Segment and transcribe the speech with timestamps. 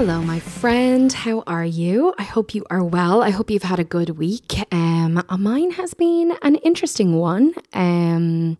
[0.00, 1.12] Hello, my friend.
[1.12, 2.14] How are you?
[2.16, 3.22] I hope you are well.
[3.22, 4.54] I hope you've had a good week.
[4.72, 7.52] Um, mine has been an interesting one.
[7.74, 8.56] Um,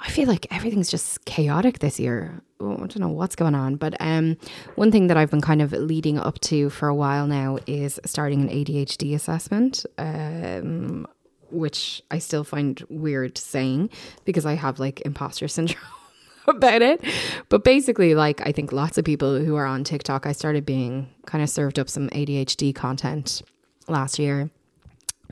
[0.00, 2.42] I feel like everything's just chaotic this year.
[2.60, 4.36] I don't know what's going on, but um,
[4.74, 8.00] one thing that I've been kind of leading up to for a while now is
[8.04, 9.86] starting an ADHD assessment.
[9.96, 11.06] Um,
[11.52, 13.90] which I still find weird saying
[14.24, 15.84] because I have like imposter syndrome.
[16.48, 17.02] about it.
[17.48, 21.08] But basically, like, I think lots of people who are on TikTok, I started being
[21.26, 23.42] kind of served up some ADHD content
[23.88, 24.50] last year.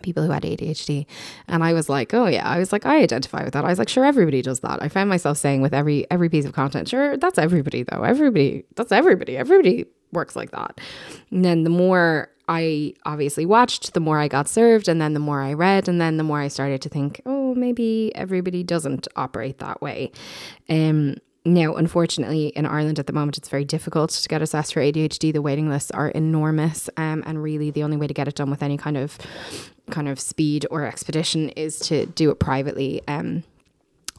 [0.03, 1.07] People who had ADHD.
[1.47, 3.65] And I was like, oh yeah, I was like, I identify with that.
[3.65, 4.83] I was like, sure, everybody does that.
[4.83, 8.03] I found myself saying with every every piece of content, sure, that's everybody though.
[8.03, 9.37] Everybody, that's everybody.
[9.37, 10.81] Everybody works like that.
[11.31, 15.21] And then the more I obviously watched, the more I got served, and then the
[15.21, 19.09] more I read, and then the more I started to think, oh, maybe everybody doesn't
[19.17, 20.13] operate that way.
[20.69, 24.81] Um, now, unfortunately, in Ireland at the moment, it's very difficult to get assessed for
[24.81, 25.33] ADHD.
[25.33, 28.49] The waiting lists are enormous, um, and really, the only way to get it done
[28.49, 29.19] with any kind of
[29.91, 33.03] kind of speed or expedition is to do it privately.
[33.09, 33.43] Um,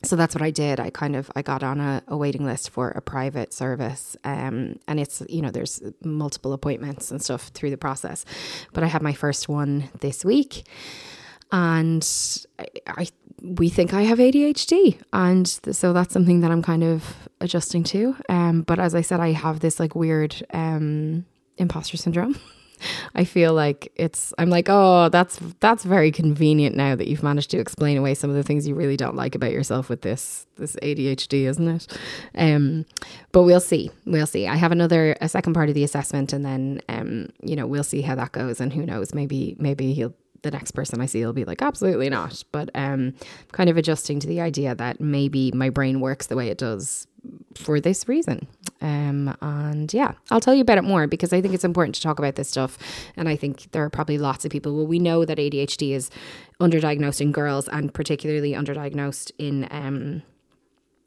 [0.04, 0.82] so that's what I did.
[0.82, 4.80] I kind of I got on a, a waiting list for a private service, um,
[4.88, 8.26] and it's you know there's multiple appointments and stuff through the process,
[8.74, 10.68] but I had my first one this week,
[11.54, 12.06] and
[12.60, 13.08] I, I
[13.44, 18.16] we think I have ADHD, and so that's something that I'm kind of adjusting to.
[18.30, 21.26] Um, but as I said, I have this like weird um
[21.58, 22.40] imposter syndrome.
[23.16, 27.52] I feel like it's I'm like, oh, that's that's very convenient now that you've managed
[27.52, 30.46] to explain away some of the things you really don't like about yourself with this
[30.56, 31.98] this ADHD, isn't it?
[32.36, 32.86] Um,
[33.32, 33.92] but we'll see.
[34.06, 34.48] We'll see.
[34.48, 37.84] I have another a second part of the assessment and then um, you know, we'll
[37.84, 41.26] see how that goes and who knows, maybe maybe he'll the next person I see
[41.26, 42.44] will be like, absolutely not.
[42.52, 43.16] But um,
[43.52, 47.08] kind of adjusting to the idea that maybe my brain works the way it does
[47.56, 48.48] for this reason.
[48.82, 52.02] Um, and yeah, I'll tell you about it more because I think it's important to
[52.02, 52.78] talk about this stuff.
[53.16, 54.76] And I think there are probably lots of people.
[54.76, 56.10] Well, we know that ADHD is
[56.60, 59.68] underdiagnosed in girls and particularly underdiagnosed in.
[59.72, 60.24] Um,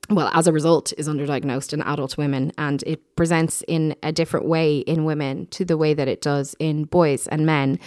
[0.08, 4.46] well, as a result, is underdiagnosed in adult women, and it presents in a different
[4.46, 7.80] way in women to the way that it does in boys and men.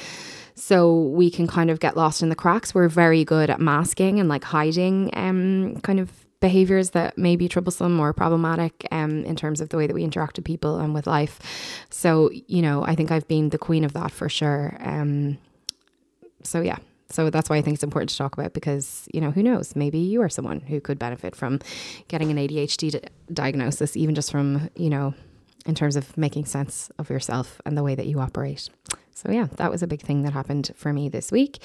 [0.60, 2.76] So we can kind of get lost in the cracks.
[2.76, 6.12] We're very good at masking and like hiding um, kind of
[6.42, 10.04] behaviors that may be troublesome or problematic um, in terms of the way that we
[10.04, 11.40] interact with people and with life.
[11.90, 14.78] So, you know, I think I've been the queen of that for sure.
[14.80, 15.38] Um,
[16.44, 16.78] so, yeah.
[17.10, 19.76] So that's why I think it's important to talk about because, you know, who knows?
[19.76, 21.60] Maybe you are someone who could benefit from
[22.08, 23.02] getting an ADHD di-
[23.34, 25.16] diagnosis, even just from, you know,
[25.66, 28.70] in terms of making sense of yourself and the way that you operate.
[29.20, 31.60] So, yeah, that was a big thing that happened for me this week.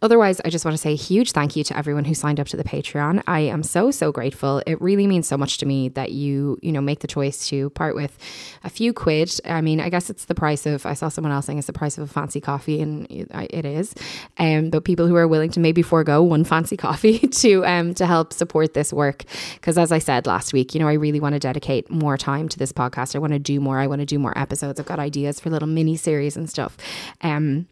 [0.00, 2.46] Otherwise, I just want to say a huge thank you to everyone who signed up
[2.48, 3.22] to the Patreon.
[3.26, 4.62] I am so, so grateful.
[4.66, 7.68] It really means so much to me that you, you know, make the choice to
[7.70, 8.16] part with
[8.64, 9.30] a few quid.
[9.44, 11.74] I mean, I guess it's the price of, I saw someone else saying it's the
[11.74, 13.94] price of a fancy coffee, and it is.
[14.38, 18.06] Um, but people who are willing to maybe forego one fancy coffee to, um, to
[18.06, 19.24] help support this work.
[19.56, 22.48] Because as I said last week, you know, I really want to dedicate more time
[22.48, 23.14] to this podcast.
[23.14, 23.78] I want to do more.
[23.78, 24.80] I want to do more episodes.
[24.80, 26.76] I've got ideas for little mini series and stuff.
[27.22, 27.66] Um,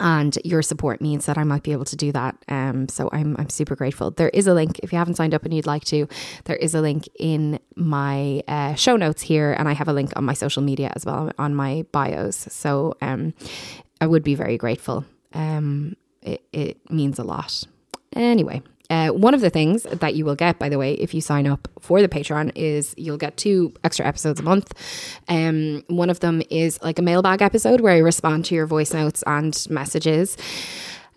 [0.00, 2.36] and your support means that I might be able to do that.
[2.48, 4.10] Um, so I'm I'm super grateful.
[4.10, 6.06] There is a link if you haven't signed up and you'd like to.
[6.44, 10.12] There is a link in my uh, show notes here, and I have a link
[10.16, 12.36] on my social media as well on my bios.
[12.36, 13.34] So um,
[14.00, 15.04] I would be very grateful.
[15.32, 17.64] Um, it, it means a lot.
[18.14, 21.20] Anyway, uh, one of the things that you will get, by the way, if you
[21.20, 24.72] sign up for the Patreon, is you'll get two extra episodes a month.
[25.28, 28.94] Um, one of them is like a mailbag episode where I respond to your voice
[28.94, 30.36] notes and messages.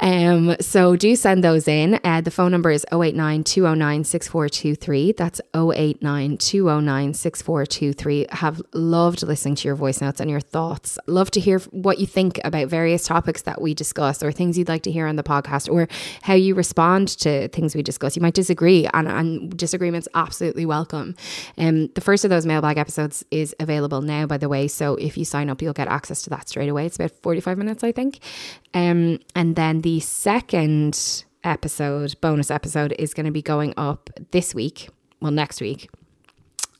[0.01, 1.99] Um, so do send those in.
[2.03, 5.11] Uh, the phone number is 089 209 6423.
[5.11, 8.25] That's 089 209 6423.
[8.31, 10.97] Have loved listening to your voice notes and your thoughts.
[11.05, 14.67] Love to hear what you think about various topics that we discuss or things you'd
[14.67, 15.87] like to hear on the podcast or
[16.23, 18.15] how you respond to things we discuss.
[18.15, 21.15] You might disagree, and, and disagreements absolutely welcome.
[21.59, 24.67] Um, the first of those mailbag episodes is available now, by the way.
[24.67, 26.87] So if you sign up, you'll get access to that straight away.
[26.87, 28.19] It's about 45 minutes, I think.
[28.73, 34.55] Um, and then the second episode, bonus episode, is going to be going up this
[34.55, 34.89] week,
[35.19, 35.89] well, next week.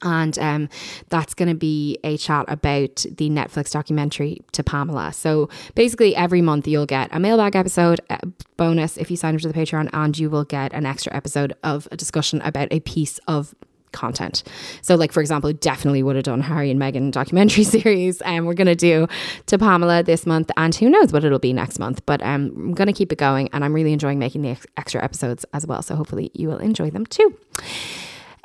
[0.03, 0.69] And um,
[1.09, 5.13] that's going to be a chat about the Netflix documentary to Pamela.
[5.13, 8.19] So basically, every month you'll get a mailbag episode a
[8.57, 11.53] bonus if you sign up to the Patreon, and you will get an extra episode
[11.63, 13.53] of a discussion about a piece of
[13.91, 14.43] content.
[14.81, 18.45] So, like for example, definitely would have done Harry and Meghan documentary series, and um,
[18.45, 19.07] we're gonna do
[19.47, 22.05] to Pamela this month, and who knows what it'll be next month.
[22.05, 25.03] But um, I'm gonna keep it going, and I'm really enjoying making the ex- extra
[25.03, 25.81] episodes as well.
[25.81, 27.38] So hopefully you will enjoy them too.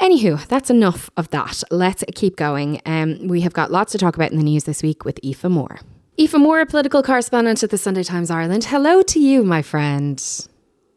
[0.00, 1.62] Anywho, that's enough of that.
[1.70, 2.82] Let's keep going.
[2.84, 5.44] Um, we have got lots to talk about in the news this week with Aoife
[5.44, 5.80] Moore.
[6.20, 8.64] Aoife Moore, political correspondent at the Sunday Times Ireland.
[8.64, 10.22] Hello to you, my friend.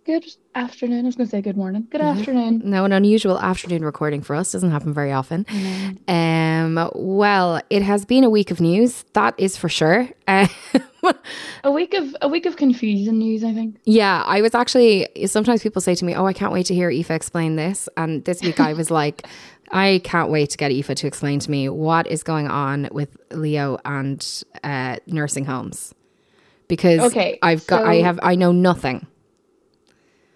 [0.09, 0.25] Good
[0.55, 1.01] afternoon.
[1.01, 1.85] I was going to say good morning.
[1.91, 2.19] Good mm-hmm.
[2.19, 2.61] afternoon.
[2.65, 5.43] No, an unusual afternoon recording for us doesn't happen very often.
[5.43, 6.77] Mm-hmm.
[6.79, 10.09] Um, well, it has been a week of news, that is for sure.
[10.27, 10.49] a
[11.71, 13.77] week of a week of confusing news, I think.
[13.83, 15.07] Yeah, I was actually.
[15.27, 18.25] Sometimes people say to me, "Oh, I can't wait to hear Aoife explain this," and
[18.25, 19.27] this week I was like.
[19.71, 23.15] I can't wait to get Aoife to explain to me what is going on with
[23.29, 25.93] Leo and uh, nursing homes
[26.69, 29.05] because okay, I've got so- I have I know nothing.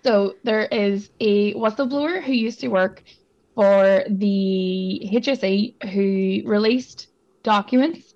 [0.04, 3.04] So there is a whistleblower who used to work
[3.56, 7.08] for the HSE who released
[7.44, 8.14] documents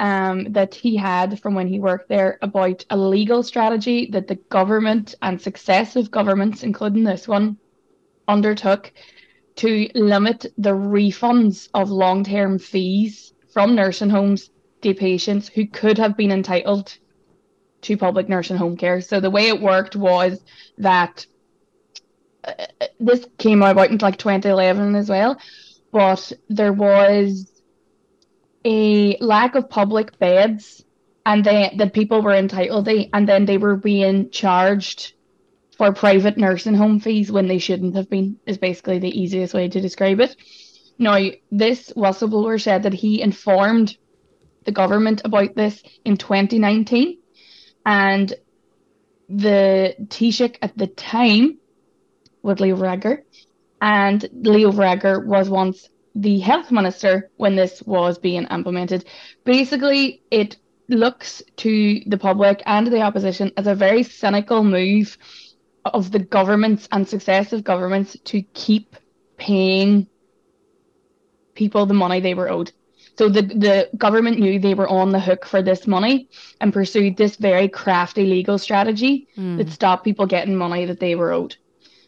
[0.00, 4.34] um, that he had from when he worked there about a legal strategy that the
[4.34, 7.58] government and successive governments, including this one,
[8.26, 8.92] undertook
[9.56, 15.98] to limit the refunds of long term fees from nursing homes to patients who could
[15.98, 16.96] have been entitled
[17.82, 19.00] to public nursing home care.
[19.00, 20.40] So the way it worked was
[20.78, 21.26] that
[22.44, 22.66] uh,
[22.98, 25.38] this came about in like 2011 as well,
[25.92, 27.48] but there was
[28.64, 30.84] a lack of public beds
[31.26, 35.12] and they that people were entitled to, and then they were being charged
[35.76, 39.68] for private nursing home fees when they shouldn't have been is basically the easiest way
[39.68, 40.36] to describe it.
[40.98, 41.18] Now,
[41.50, 43.96] this whistleblower said that he informed
[44.64, 47.18] the government about this in 2019
[47.84, 48.34] and
[49.28, 51.58] the Taoiseach at the time
[52.42, 53.22] was Leo Varadkar,
[53.80, 59.04] and Leo Varadkar was once the health minister when this was being implemented.
[59.44, 60.56] Basically, it
[60.88, 65.16] looks to the public and the opposition as a very cynical move
[65.84, 68.96] of the governments and successive governments to keep
[69.36, 70.06] paying
[71.54, 72.72] people the money they were owed.
[73.18, 76.28] So the, the government knew they were on the hook for this money
[76.60, 79.58] and pursued this very crafty legal strategy mm.
[79.58, 81.56] that stopped people getting money that they were owed.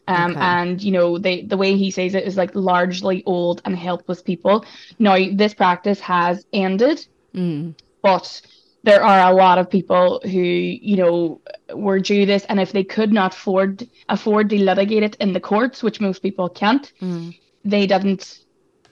[0.07, 0.39] Um, okay.
[0.39, 4.21] And you know, they the way he says it is like largely old and helpless
[4.21, 4.65] people.
[4.99, 7.75] Now, this practice has ended, mm.
[8.01, 8.41] but
[8.83, 11.41] there are a lot of people who you know
[11.73, 15.39] were due this, and if they could not afford afford to litigate it in the
[15.39, 17.35] courts, which most people can't, mm.
[17.63, 18.41] they didn't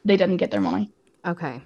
[0.05, 0.91] they didn't get their money.
[1.25, 1.62] Okay.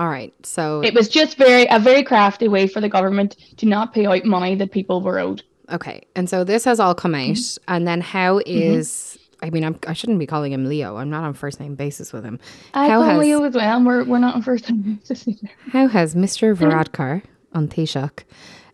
[0.00, 0.34] All right.
[0.46, 4.06] So it was just very a very crafty way for the government to not pay
[4.06, 5.42] out money that people were owed.
[5.70, 6.06] Okay.
[6.16, 7.74] And so this has all come out mm-hmm.
[7.74, 8.80] and then how mm-hmm.
[8.80, 9.16] mm-hmm.
[9.42, 10.96] I mean, I'm, I shouldn't be calling him Leo.
[10.96, 12.38] I'm not on first name basis with him.
[12.74, 13.82] I how call has, Leo as well.
[13.82, 15.48] We're, we're not on first name basis either.
[15.70, 16.54] How has Mr.
[16.58, 17.22] Varadkar
[17.54, 18.24] on Taoiseach,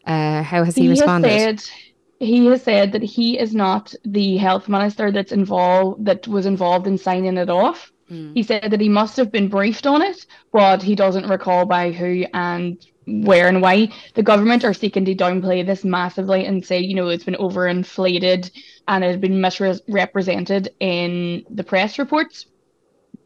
[0.06, 1.30] uh, how has he, he responded?
[1.30, 1.70] Has said,
[2.18, 6.86] he has said that he is not the health minister that's involved that was involved
[6.86, 7.92] in signing it off.
[8.08, 11.90] He said that he must have been briefed on it, but he doesn't recall by
[11.90, 13.88] who and where and why.
[14.14, 18.50] The government are seeking to downplay this massively and say, you know, it's been overinflated
[18.86, 22.46] and it has been misrepresented in the press reports.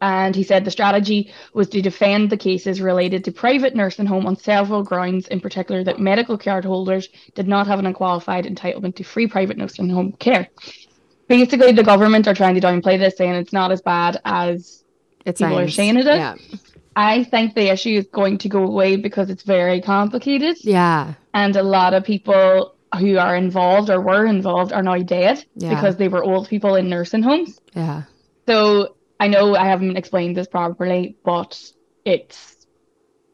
[0.01, 4.25] And he said the strategy was to defend the cases related to private nursing home
[4.25, 8.95] on several grounds, in particular that medical card holders did not have an unqualified entitlement
[8.95, 10.49] to free private nursing home care
[11.31, 14.83] basically the government are trying to downplay this, saying it's not as bad as
[15.25, 16.17] it people sounds, are saying it is.
[16.17, 16.35] Yeah.
[16.95, 20.57] I think the issue is going to go away because it's very complicated.
[20.61, 21.13] Yeah.
[21.33, 25.69] And a lot of people who are involved or were involved are now dead Yeah.
[25.73, 27.61] because they were old people in nursing homes.
[27.73, 28.03] Yeah.
[28.47, 31.57] So I know I haven't explained this properly, but
[32.03, 32.50] it's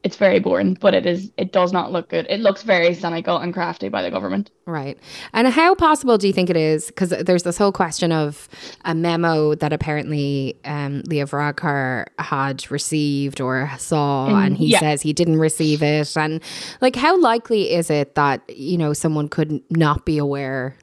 [0.08, 2.26] it's very boring, but it is it does not look good.
[2.30, 4.50] It looks very cynical and crafty by the government.
[4.64, 4.98] Right.
[5.34, 6.86] And how possible do you think it is?
[6.86, 8.48] Because there's this whole question of
[8.86, 14.80] a memo that apparently um, Leo Varadkar had received or saw, and he yeah.
[14.80, 16.16] says he didn't receive it.
[16.16, 16.40] And
[16.80, 20.74] like, how likely is it that, you know, someone could not be aware,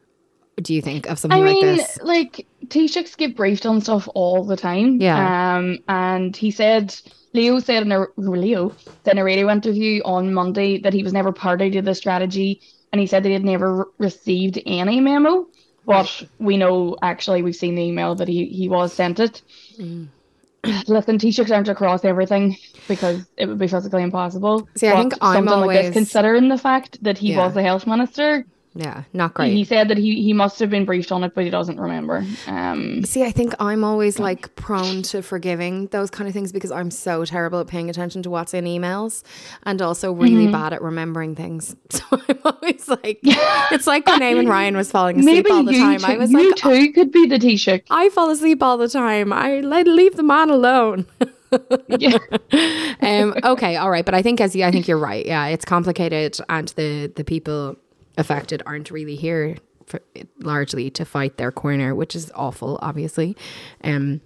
[0.62, 1.98] do you think, of something I like mean, this?
[2.04, 5.02] like Taoiseachs get briefed on stuff all the time.
[5.02, 5.56] Yeah.
[5.58, 6.96] Um, and he said
[7.36, 8.74] Leo said in a Leo
[9.04, 12.62] said in a radio interview on Monday that he was never party to the strategy,
[12.92, 15.48] and he said that he had never received any memo.
[15.86, 19.42] But we know actually we've seen the email that he he was sent it.
[19.80, 20.08] Mm.
[20.88, 24.68] Listen, Taoiseachs aren't across everything because it would be physically impossible.
[24.76, 27.46] See, I think I'm something like this, considering the fact that he Yeah.
[27.46, 28.46] was the health minister,
[28.78, 29.54] Yeah, not great.
[29.54, 32.26] he said that he, he must have been briefed on it, but he doesn't remember.
[32.46, 36.72] Um, See, I think I'm always like prone to forgiving those kind of things because
[36.72, 39.24] I'm so terrible at paying attention to what's in emails
[39.64, 41.76] and also really bad at remembering things.
[41.96, 45.72] So I'm always like, it's like when Eamon Ryan was falling asleep maybe all the
[45.72, 46.00] time.
[46.00, 47.84] too, I was like you like, too could be the Taoiseach.
[47.90, 49.32] I fall asleep all the time.
[49.32, 51.06] I let leave the man alone.
[51.88, 52.18] Yeah.
[53.02, 55.26] um, okay, all right, but I think as I think you're right.
[55.26, 57.78] Yeah, it's complicated, and the the people
[58.18, 60.02] affected aren't really here for,
[60.40, 63.36] largely to fight their corner, which is awful, obviously.
[63.84, 64.22] Um,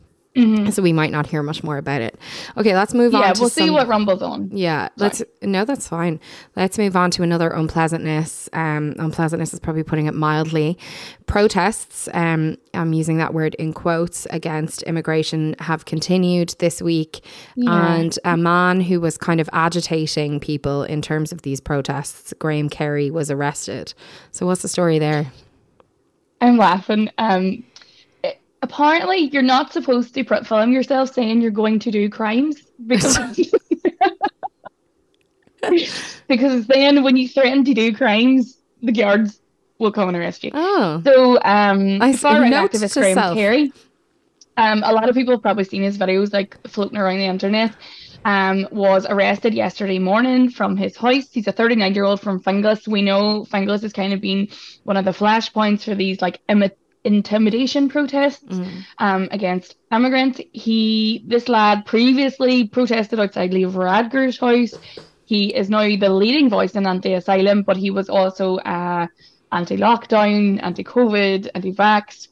[0.71, 2.19] so we might not hear much more about it.
[2.57, 3.21] Okay, let's move on.
[3.21, 3.33] Mm-hmm.
[3.35, 4.49] yeah, we'll see some- what rumbles on.
[4.51, 6.19] yeah, let's no, that's fine.
[6.55, 8.49] Let's move on to another unpleasantness.
[8.53, 10.77] Um, unpleasantness is probably putting it mildly.
[11.25, 17.23] Protests, um, I'm using that word in quotes against immigration have continued this week,
[17.57, 22.69] and a man who was kind of agitating people in terms of these protests, Graham
[22.69, 23.93] Carey, was arrested.
[24.31, 25.31] So what's the story there?
[26.41, 27.09] I'm laughing.
[27.17, 27.63] Um,
[28.61, 33.17] apparently, you're not supposed to film yourself saying you're going to do crimes because
[36.27, 39.39] because then when you threaten to do crimes, the guards
[39.77, 40.51] will come and arrest you.
[40.53, 43.35] Oh, So, um, I far right activist Graham self.
[43.35, 43.71] Carey.
[44.57, 47.73] Um, a lot of people have probably seen his videos like floating around the internet.
[48.25, 51.29] Um, was arrested yesterday morning from his house.
[51.31, 52.85] He's a 39 year old from Finglas.
[52.85, 54.49] We know Finglas has kind of been
[54.83, 58.59] one of the flashpoints for these like imi- intimidation protests
[58.97, 60.41] um, against immigrants.
[60.51, 64.73] He, this lad, previously protested outside Leo Varadkar's house.
[65.25, 69.07] He is now the leading voice in anti-asylum, but he was also uh,
[69.51, 72.27] anti-lockdown, anti-COVID, anti-vax.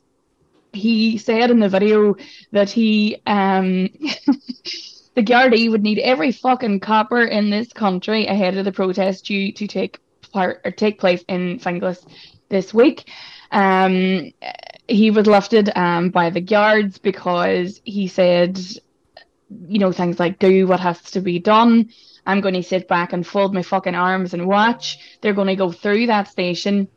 [0.74, 2.15] He said in the video
[2.51, 3.89] that he, um,
[5.15, 9.51] the Gardaí would need every fucking copper in this country ahead of the protest due
[9.53, 10.00] to take
[10.31, 12.05] part or take place in Finglas
[12.50, 13.09] this week.
[13.51, 14.31] Um,
[14.87, 18.59] he was lifted um, by the guards because he said,
[19.67, 21.89] you know, things like do what has to be done.
[22.25, 25.17] I'm going to sit back and fold my fucking arms and watch.
[25.21, 26.87] They're going to go through that station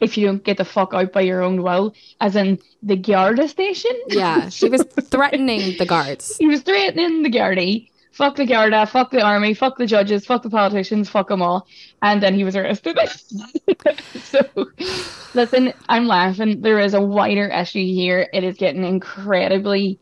[0.00, 3.48] if you don't get the fuck out by your own will, as in the Garda
[3.48, 3.92] station.
[4.08, 6.36] yeah, she was threatening the guards.
[6.36, 7.88] he was threatening the Gardaí.
[8.16, 11.66] Fuck the Garda, fuck the army, fuck the judges, fuck the politicians, fuck them all.
[12.00, 12.98] And then he was arrested.
[14.22, 14.40] so,
[15.34, 16.62] listen, I'm laughing.
[16.62, 18.26] There is a wider issue here.
[18.32, 20.00] It is getting incredibly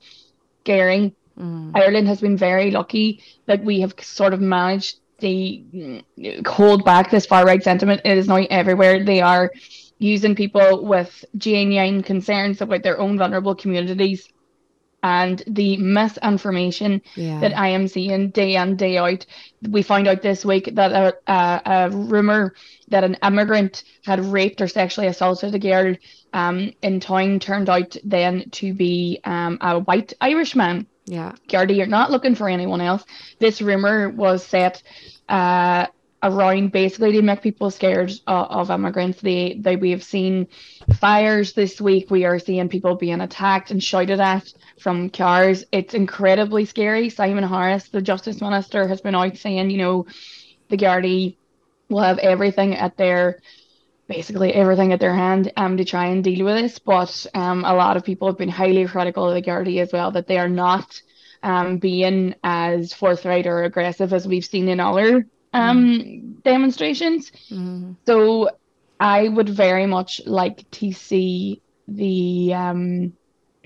[0.61, 1.12] scary.
[1.37, 7.11] Ireland has been very lucky that we have sort of managed to mm, hold back
[7.11, 8.02] this far right sentiment.
[8.04, 9.04] It is now everywhere.
[9.04, 9.50] They are
[9.99, 14.28] using people with genuine concerns about their own vulnerable communities
[15.04, 17.40] and the misinformation Yeah.
[17.40, 19.26] that I am seeing day in day out.
[19.68, 22.54] We found out this week that a, a, a rumor
[22.88, 25.94] that an immigrant had raped or sexually assaulted a girl
[26.32, 30.87] um, in town turned out then to be um, a white Irishman.
[31.06, 31.32] Yeah.
[31.49, 33.04] Gardaí, you're not looking for anyone else.
[33.38, 34.82] This rumor was set
[35.28, 35.87] uh,
[36.25, 39.21] around basically to make people scared of, of immigrants.
[39.21, 40.49] They, they we have seen
[40.99, 42.11] fires this week.
[42.11, 45.64] We are seeing people being attacked and shouted at from cars.
[45.73, 47.11] It's incredibly scary.
[47.11, 50.07] Simon Harris, the Justice Minister, has been out saying, you know,
[50.71, 51.37] the Gardaí
[51.90, 53.40] will have everything at their
[54.09, 56.78] basically everything at their hand um to try and deal with this.
[56.78, 60.11] But um a lot of people have been highly critical of the Gardaí as well,
[60.12, 61.00] that they are not
[61.43, 67.32] um being as forthright or aggressive as we've seen in other um demonstrations.
[68.06, 68.50] So
[69.00, 73.12] I would very much like to see the um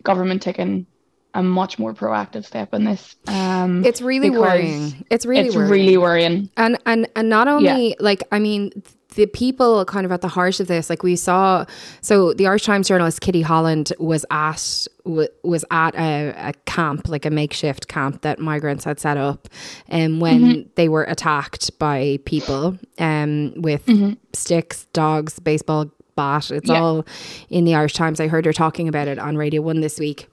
[0.02, 0.86] government taking
[1.34, 3.16] a much more proactive step in this.
[3.26, 5.04] Um It's really worrying.
[5.10, 5.70] It's really it's worrying.
[5.70, 6.50] really worrying.
[6.56, 8.70] And and and not only like I mean
[9.18, 11.64] the people kind of at the heart of this, like we saw,
[12.00, 17.24] so the Irish Times journalist Kitty Holland was at was at a, a camp, like
[17.26, 19.48] a makeshift camp that migrants had set up,
[19.88, 20.68] and um, when mm-hmm.
[20.76, 24.12] they were attacked by people, um, with mm-hmm.
[24.34, 26.52] sticks, dogs, baseball bat.
[26.52, 26.78] It's yeah.
[26.78, 27.04] all
[27.50, 28.20] in the Irish Times.
[28.20, 30.28] I heard her talking about it on Radio One this week.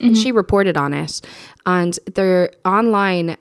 [0.00, 0.14] Mm-hmm.
[0.14, 1.22] She reported on it,
[1.64, 3.38] and they're online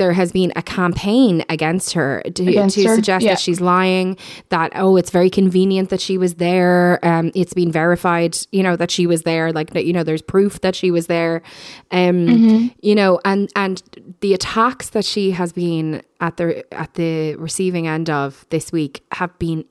[0.00, 2.94] there has been a campaign against her to, against to her?
[2.94, 3.32] suggest yeah.
[3.32, 4.16] that she's lying,
[4.48, 6.98] that, oh, it's very convenient that she was there.
[7.04, 9.52] Um, it's been verified, you know, that she was there.
[9.52, 11.42] Like, you know, there's proof that she was there.
[11.90, 12.66] Um, mm-hmm.
[12.80, 13.82] you know, and, and
[14.20, 19.04] the attacks that she has been at the, at the receiving end of this week
[19.12, 19.66] have been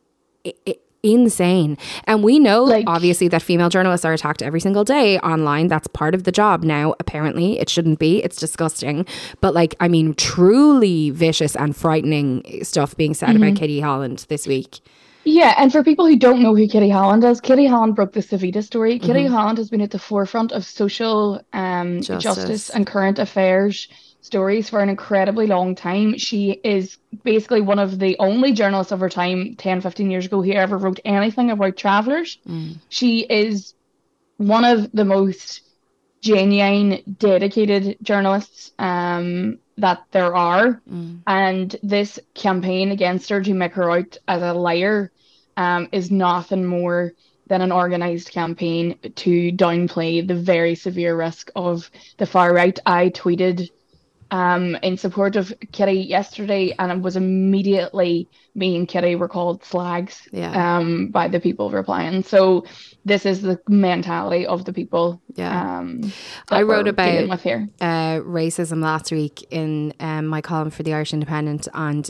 [1.04, 1.78] insane.
[2.06, 5.68] And we know, like, obviously, that female journalists are attacked every single day online.
[5.68, 7.60] That's part of the job now, apparently.
[7.60, 8.24] It shouldn't be.
[8.24, 9.06] It's disgusting.
[9.42, 13.44] But, like, I mean, truly vicious and frightening stuff being said mm-hmm.
[13.44, 14.80] about Kitty Holland this week.
[15.26, 18.22] Yeah, and for people who don't know who Kitty Holland is, Kitty Holland broke the
[18.22, 18.98] Savita story.
[18.98, 19.06] Mm-hmm.
[19.06, 22.24] Kitty Holland has been at the forefront of social um, justice.
[22.24, 23.88] justice and current affairs
[24.22, 26.18] stories for an incredibly long time.
[26.18, 30.42] She is basically one of the only journalists of her time, 10, 15 years ago,
[30.42, 32.38] who ever wrote anything about travelers.
[32.48, 32.78] Mm.
[32.90, 33.74] She is
[34.38, 35.62] one of the most
[36.22, 40.82] genuine, dedicated journalists um, that there are.
[40.90, 41.20] Mm.
[41.26, 45.12] And this campaign against her to make her out as a liar
[45.56, 47.14] um, is nothing more
[47.48, 52.78] than an organised campaign to downplay the very severe risk of the far right.
[52.86, 53.70] I tweeted
[54.32, 59.64] um, in support of Kitty yesterday, and it was immediately me and Kitty were called
[59.64, 60.78] slags yeah.
[60.78, 62.24] um, by the people replying.
[62.24, 62.66] So
[63.06, 65.22] this is the mentality of the people.
[65.36, 66.12] Yeah, um,
[66.50, 67.28] I wrote about.
[67.82, 72.10] Uh, racism last week in um, my column for the Irish Independent, and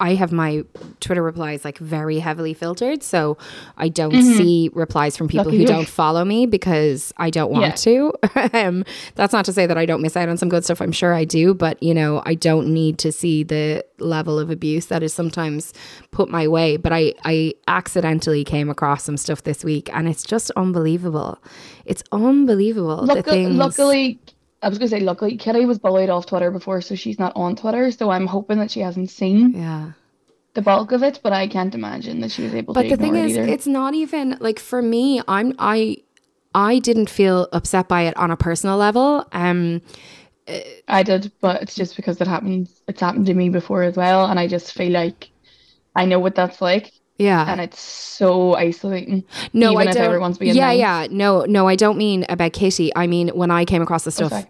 [0.00, 0.64] I have my
[1.00, 3.36] Twitter replies like very heavily filtered, so
[3.76, 4.36] I don't mm-hmm.
[4.36, 5.68] see replies from people Lucky who you.
[5.68, 7.72] don't follow me because I don't want yeah.
[7.72, 8.12] to.
[8.54, 10.80] um, that's not to say that I don't miss out on some good stuff.
[10.80, 14.50] I'm sure I do, but you know, I don't need to see the level of
[14.50, 15.74] abuse that is sometimes
[16.10, 16.78] put my way.
[16.78, 21.38] But I, I accidentally came across some stuff this week, and it's just unbelievable.
[21.84, 23.04] It's unbelievable.
[23.04, 24.18] Luck- things- luckily,
[24.62, 27.56] I was gonna say, luckily, Kitty was bullied off Twitter before, so she's not on
[27.56, 27.90] Twitter.
[27.90, 29.92] So I'm hoping that she hasn't seen yeah
[30.54, 32.88] the bulk of it, but I can't imagine that she was able but to.
[32.90, 33.46] But the thing is, either.
[33.46, 35.20] it's not even like for me.
[35.28, 35.98] I'm I
[36.54, 39.26] I didn't feel upset by it on a personal level.
[39.32, 39.82] Um,
[40.88, 42.82] I did, but it's just because it happens.
[42.88, 45.30] It's happened to me before as well, and I just feel like
[45.94, 46.92] I know what that's like.
[47.20, 47.44] Yeah.
[47.46, 49.24] And it's so isolating.
[49.52, 49.96] No, I don't.
[49.98, 50.78] everyone's being yeah, nice.
[50.78, 51.06] yeah.
[51.10, 52.90] No, no, I don't mean about Kitty.
[52.96, 54.46] I mean when I came across the stuff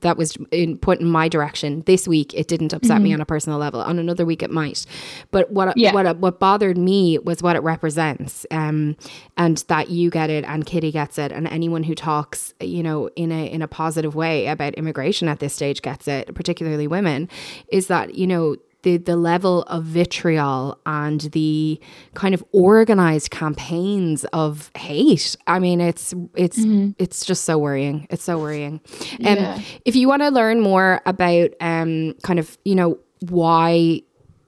[0.00, 3.04] that was in, put in my direction this week, it didn't upset mm-hmm.
[3.04, 3.80] me on a personal level.
[3.80, 4.84] On another week, it might.
[5.30, 5.92] But what yeah.
[5.92, 8.96] what what bothered me was what it represents, um,
[9.36, 13.08] and that you get it and Kitty gets it, and anyone who talks, you know,
[13.14, 17.28] in a in a positive way about immigration at this stage gets it, particularly women,
[17.68, 18.56] is that you know
[18.88, 21.80] the the level of vitriol and the
[22.14, 25.36] kind of organized campaigns of hate.
[25.46, 26.90] I mean, it's it's mm-hmm.
[26.98, 28.06] it's just so worrying.
[28.10, 28.80] It's so worrying.
[29.20, 32.98] And um, if you want to learn more about um kind of you know
[33.28, 34.02] why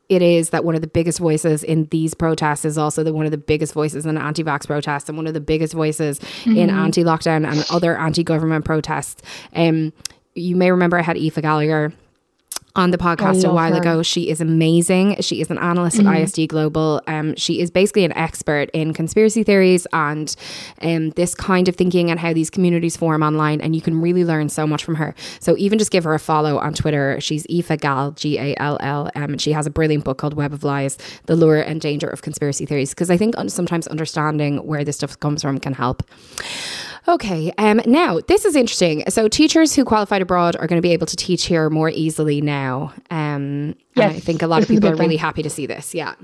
[0.09, 3.27] it is that one of the biggest voices in these protests is also the one
[3.27, 6.57] of the biggest voices in anti-vax protests and one of the biggest voices mm-hmm.
[6.57, 9.23] in anti-lockdown and other anti-government protests.
[9.55, 9.93] Um,
[10.35, 11.93] you may remember I had Aoife Gallagher
[12.77, 13.81] on the podcast a while her.
[13.81, 14.03] ago.
[14.03, 15.21] She is amazing.
[15.21, 16.09] She is an analyst mm-hmm.
[16.09, 17.03] at ISD Global.
[17.07, 20.35] Um, she is basically an expert in conspiracy theories and
[20.83, 23.61] um, this kind of thinking and how these communities form online.
[23.61, 25.15] And you can really learn so much from her.
[25.41, 27.21] So even just give her a follow on Twitter.
[27.21, 29.11] She's Aoife Gal, G A L L.
[29.15, 32.09] Um, and she has a brilliant book called Web of Lies The Lure and Danger
[32.09, 32.91] of Conspiracy Theories.
[32.91, 36.03] Because I think sometimes understanding where this stuff comes from can help.
[37.09, 39.05] Okay, um, now this is interesting.
[39.09, 42.41] So, teachers who qualified abroad are going to be able to teach here more easily
[42.41, 42.60] now.
[43.11, 45.95] Um, yes, I think a lot of people are really happy to see this.
[45.95, 46.15] Yeah.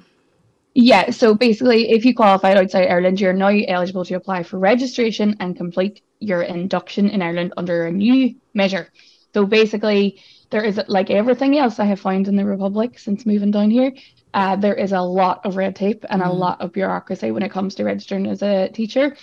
[0.79, 5.35] Yeah, so basically, if you qualified outside Ireland, you're now eligible to apply for registration
[5.40, 8.92] and complete your induction in Ireland under a new measure.
[9.33, 10.20] So basically,
[10.51, 13.92] there is like everything else I have found in the Republic since moving down here.
[14.35, 16.27] Uh, there is a lot of red tape and mm.
[16.27, 19.16] a lot of bureaucracy when it comes to registering as a teacher.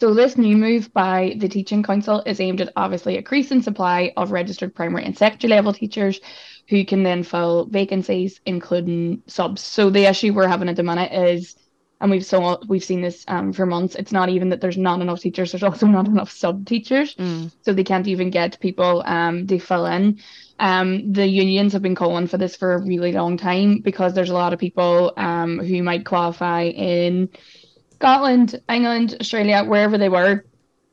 [0.00, 4.32] So this new move by the Teaching Council is aimed at obviously increasing supply of
[4.32, 6.20] registered primary and secondary level teachers
[6.68, 9.60] who can then fill vacancies, including subs.
[9.60, 11.54] So the issue we're having at the minute is
[12.00, 13.94] and we've so we've seen this um, for months.
[13.94, 17.14] It's not even that there's not enough teachers; there's also not enough sub teachers,
[17.60, 20.18] so they can't even get people um, to fill in.
[20.58, 24.30] Um, the unions have been calling for this for a really long time because there's
[24.30, 27.28] a lot of people um, who might qualify in
[28.00, 30.44] Scotland, England, Australia, wherever they were,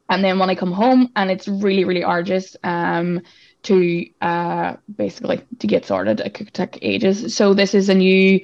[0.10, 3.22] and then when I come home, and it's really really arduous um,
[3.64, 6.20] to uh, basically to get sorted.
[6.20, 7.34] It could take ages.
[7.34, 8.42] So this is a new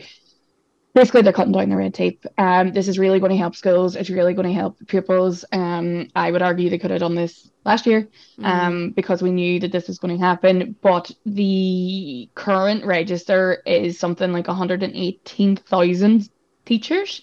[0.94, 2.26] basically they're cutting down the red tape.
[2.38, 3.98] Um, this is really going to help schools.
[3.98, 5.44] It's really going to help pupils.
[5.52, 8.08] Um, I would argue they could have done this last year,
[8.44, 10.76] um, because we knew that this was going to happen.
[10.82, 16.30] But the current register is something like 118,000
[16.66, 17.20] teachers.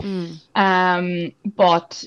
[0.54, 2.04] Um, but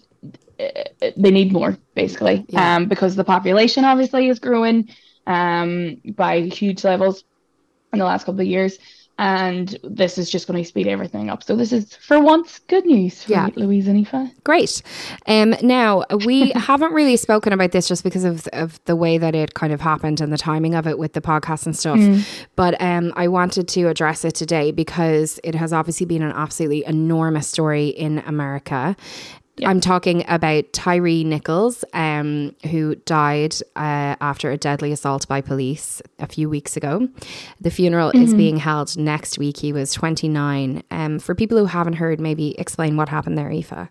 [0.59, 2.75] uh, they need more basically, Yeah.
[2.77, 4.89] um, because the population obviously is growing,
[5.25, 7.23] um, by huge levels
[7.93, 8.77] in the last couple of years.
[9.23, 11.43] And this is just going to speed everything up.
[11.43, 13.47] So this is, for once, good news for Yeah.
[13.55, 14.31] Louise and Aoife.
[14.43, 14.81] Great.
[15.27, 19.33] Um, now we haven't really spoken about this just because of of the way that
[19.33, 21.99] it kind of happened and the timing of it with the podcast and stuff.
[22.57, 26.83] But um, I wanted to address it today because it has obviously been an absolutely
[26.85, 28.97] enormous story in America.
[29.63, 36.01] I'm talking about Tyre Nichols, um, who died uh, after a deadly assault by police
[36.17, 37.07] a few weeks ago.
[37.61, 39.57] The funeral is being held next week.
[39.57, 40.83] He was 29.
[40.89, 43.89] Um, for people who haven't heard, maybe explain what happened there, Aoife.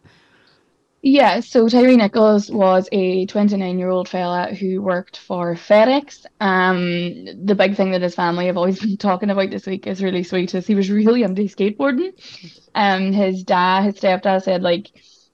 [1.05, 6.25] Yeah, so Tyre Nichols was a 29 year old fella who worked for FedEx.
[6.41, 10.03] Um, the big thing that his family have always been talking about this week is
[10.03, 12.13] really sweet is he was really into skateboarding.
[12.75, 14.93] Um, his dad, his stepdad said like,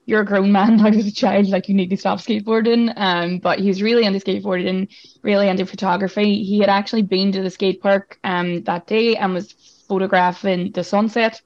[0.08, 2.92] you're a grown man now as a child, like you need to stop skateboarding.
[2.96, 4.88] Um, but he was really into skateboarding,
[5.22, 6.42] really into photography.
[6.44, 9.52] He had actually been to the skate park um that day and was
[9.88, 11.42] photographing the sunset.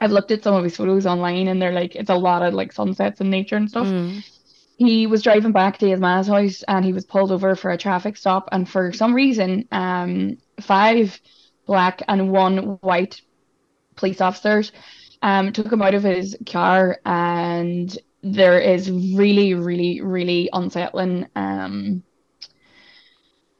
[0.00, 2.54] I've looked at some of his photos online and they're like it's a lot of
[2.54, 3.94] like sunsets and nature and stuff.
[4.76, 7.78] He was driving back to his ma's house and he was pulled over for a
[7.78, 11.20] traffic stop and for some reason um five
[11.66, 13.22] black and one white
[13.96, 14.72] police officers
[15.22, 22.02] um took him out of his car and there is really really really unsettling um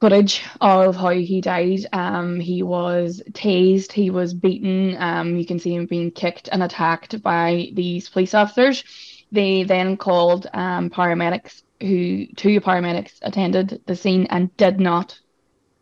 [0.00, 1.86] footage of how he died.
[1.92, 4.96] Um, he was tased, he was beaten.
[4.98, 8.82] Um, you can see him being kicked and attacked by these police officers.
[9.30, 15.20] They then called um, paramedics, who two paramedics attended the scene and did not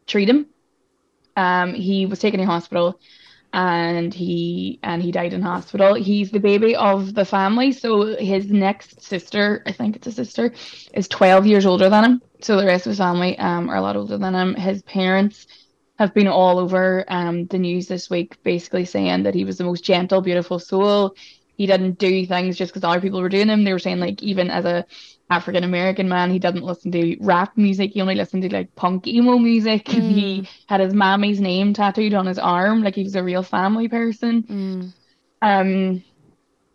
[0.06, 0.46] treat him.
[1.34, 3.00] Um, he was taken to hospital
[3.52, 5.94] and he and he died in hospital.
[5.94, 10.52] He's the baby of the family, so his next sister, I think it's a sister,
[10.94, 12.22] is 12 years older than him.
[12.42, 14.54] So the rest of his family um are a lot older than him.
[14.54, 15.46] His parents
[15.98, 19.64] have been all over um the news this week, basically saying that he was the
[19.64, 21.14] most gentle, beautiful soul.
[21.56, 23.64] He didn't do things just because other people were doing them.
[23.64, 24.86] They were saying like even as a
[25.30, 27.92] African American man, he doesn't listen to rap music.
[27.92, 29.92] He only listened to like punk emo music.
[29.94, 30.48] And he mm.
[30.66, 34.42] had his mommy's name tattooed on his arm, like he was a real family person.
[34.42, 34.92] Mm.
[35.42, 36.04] Um,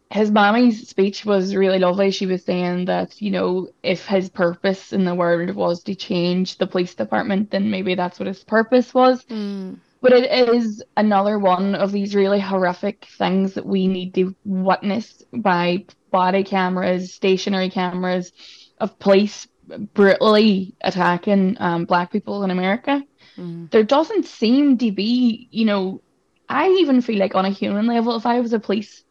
[0.10, 2.12] his mommy's speech was really lovely.
[2.12, 6.58] She was saying that, you know, if his purpose in the world was to change
[6.58, 9.26] the police department, then maybe that's what his purpose was.
[9.26, 9.80] Mm.
[10.02, 15.24] But it is another one of these really horrific things that we need to witness
[15.34, 15.86] by
[16.16, 18.32] body cameras, stationary cameras
[18.80, 19.48] of police
[19.94, 23.04] brutally attacking um, black people in America.
[23.72, 26.02] There doesn't seem to be, you know,
[26.48, 29.04] I even feel like on a human level, if I was a police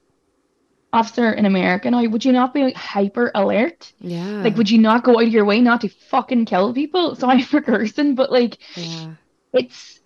[0.95, 3.93] officer in America now, would you not be like hyper alert?
[4.01, 4.43] Yeah.
[4.43, 7.17] Like, would you not go out of your way not to fucking kill people?
[7.17, 9.11] Sorry for cursing, but like, yeah.
[9.53, 10.01] it's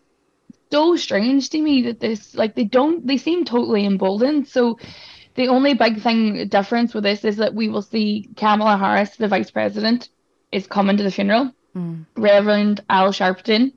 [0.72, 4.78] so strange to me that this like they don't they seem totally emboldened so
[5.38, 9.28] the only big thing difference with this is that we will see Kamala Harris the
[9.28, 10.10] vice president
[10.52, 11.52] is coming to the funeral
[12.16, 13.72] Reverend Al Sharpton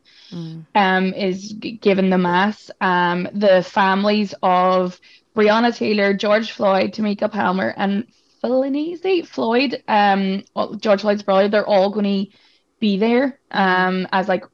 [0.76, 5.00] um is g- given the mass um the families of
[5.36, 8.06] Breonna Taylor George Floyd Tamika Palmer and
[8.42, 12.32] Felicity Floyd um well, George Floyd's brother they're all going to
[12.80, 14.46] be there um as like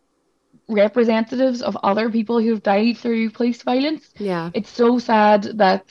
[0.70, 4.10] representatives of other people who've died through police violence.
[4.17, 4.52] Yeah.
[4.54, 5.86] It's so sad that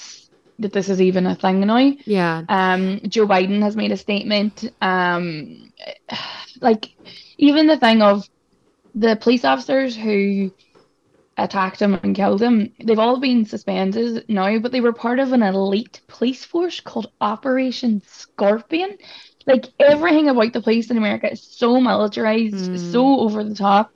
[0.58, 1.92] that this is even a thing now.
[2.04, 2.42] Yeah.
[2.48, 4.70] Um, Joe Biden has made a statement.
[4.80, 5.72] Um,
[6.60, 6.94] like
[7.38, 8.28] even the thing of
[8.94, 10.52] the police officers who
[11.36, 15.32] attacked him and killed him, they've all been suspended now, but they were part of
[15.32, 18.96] an elite police force called Operation Scorpion.
[19.46, 23.92] Like everything about the police in America is so militarized, so over the top.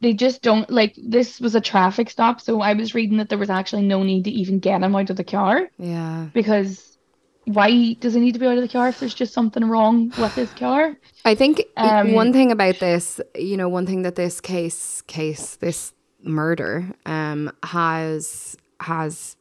[0.00, 3.38] They just don't like this was a traffic stop, so I was reading that there
[3.38, 6.26] was actually no need to even get him out of the car Yeah.
[6.32, 6.96] because
[7.44, 10.12] why does he need to be out of the car if there's just something wrong
[10.18, 10.96] with his car?
[11.24, 15.56] I think Um, one thing about this, you know, one thing that this case case
[15.56, 19.36] this murder um has has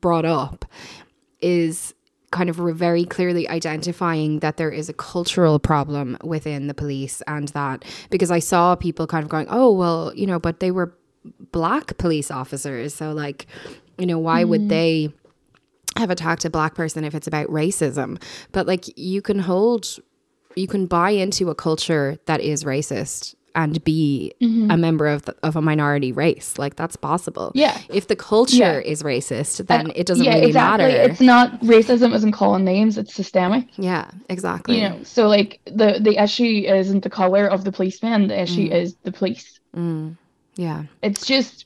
[0.00, 0.64] brought up
[1.40, 1.94] is
[2.36, 7.48] kind of very clearly identifying that there is a cultural problem within the police and
[7.48, 10.94] that because I saw people kind of going, "Oh, well, you know, but they were
[11.50, 13.46] black police officers, so like,
[13.96, 14.68] you know, why would mm.
[14.68, 15.08] they
[15.96, 18.20] have attacked a black person if it's about racism?"
[18.52, 19.98] But like you can hold
[20.56, 24.70] you can buy into a culture that is racist and be mm-hmm.
[24.70, 26.58] a member of the, of a minority race.
[26.58, 27.50] Like that's possible.
[27.54, 27.80] Yeah.
[27.88, 28.92] If the culture Yeah.
[28.92, 30.86] is racist, then it doesn't yeah, really exactly.
[30.86, 31.10] matter.
[31.10, 33.66] It's not racism isn't calling names, it's systemic.
[33.76, 34.76] yeah, exactly.
[34.76, 38.68] You know, so like the the issue isn't the color of the policeman, the issue
[38.68, 38.74] mm.
[38.74, 39.58] is the police.
[39.74, 40.16] Mm.
[40.56, 40.84] yeah.
[41.02, 41.64] It's just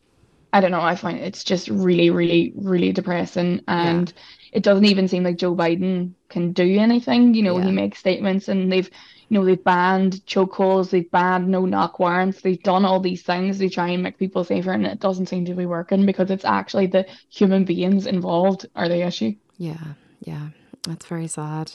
[0.53, 4.13] I don't know, I find it's just really, really, really depressing and
[4.53, 7.35] it doesn't even seem like Joe Biden can do anything.
[7.35, 7.67] You know, Yeah.
[7.67, 8.91] he makes statements and they've
[9.31, 13.59] you know, they've banned chokeholds, they've banned no knock warrants, they've done all these things
[13.59, 16.45] to try and make people safer and it doesn't seem to be working because it's
[16.45, 19.33] actually the human beings involved are the issue.
[19.57, 20.49] Yeah, yeah,
[20.83, 21.73] that's very sad.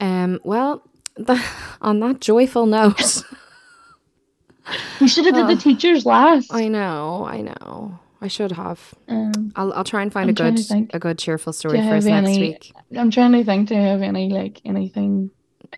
[0.00, 0.82] Um, well,
[1.16, 1.42] the,
[1.82, 3.22] on that joyful note,
[5.00, 6.52] We should have did the teachers last.
[6.52, 8.94] I know, I know, I should have.
[9.08, 12.04] Um, I'll I'll try and find I'm a good a good cheerful story for us
[12.04, 12.40] have next any?
[12.40, 12.72] week.
[12.96, 13.68] I'm trying to think.
[13.68, 15.30] Do you have any like anything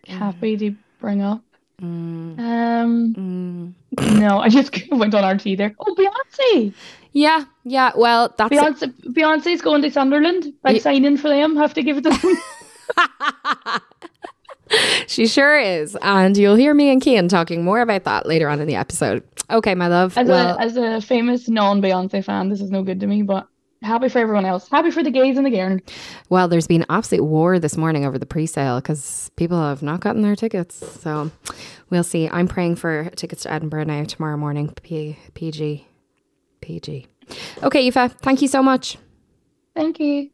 [0.06, 1.42] happy to bring up?
[1.82, 2.38] Mm.
[2.38, 3.74] Um,
[4.18, 5.74] no, I just went on RTÉ there.
[5.78, 6.72] Oh, Beyonce!
[7.12, 7.92] Yeah, yeah.
[7.94, 10.52] Well, that's Beyonce, Beyonce's going to Sunderland.
[10.64, 11.56] Big Ye- signing for them.
[11.56, 13.80] Have to give it to them.
[15.06, 18.60] she sure is, and you'll hear me and Cian talking more about that later on
[18.60, 19.22] in the episode.
[19.50, 20.16] Okay, my love.
[20.18, 23.46] As well, a as a famous non-Beyonce fan, this is no good to me, but
[23.82, 24.68] happy for everyone else.
[24.68, 25.80] Happy for the gays and the Gairn.
[26.28, 30.22] Well, there's been absolute war this morning over the pre-sale because people have not gotten
[30.22, 30.76] their tickets.
[31.00, 31.30] So
[31.90, 32.28] we'll see.
[32.28, 34.72] I'm praying for tickets to Edinburgh now tomorrow morning.
[34.82, 35.86] P- PG,
[36.60, 37.06] PG.
[37.62, 38.98] Okay, Aoife, thank you so much.
[39.74, 40.30] Thank you.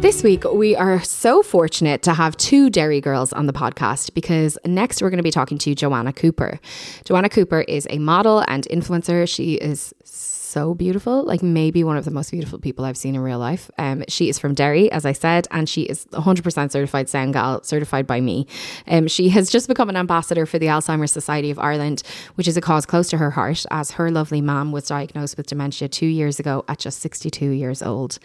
[0.00, 4.56] This week, we are so fortunate to have two Derry Girls on the podcast because
[4.64, 6.60] next we're going to be talking to Joanna Cooper.
[7.04, 9.28] Joanna Cooper is a model and influencer.
[9.28, 9.92] She is
[10.48, 13.70] so beautiful, like maybe one of the most beautiful people I've seen in real life.
[13.78, 18.06] Um, she is from Derry, as I said, and she is 100% certified sound certified
[18.06, 18.46] by me.
[18.86, 22.02] Um, she has just become an ambassador for the Alzheimer's Society of Ireland,
[22.36, 25.46] which is a cause close to her heart, as her lovely mum was diagnosed with
[25.46, 28.18] dementia two years ago at just 62 years old.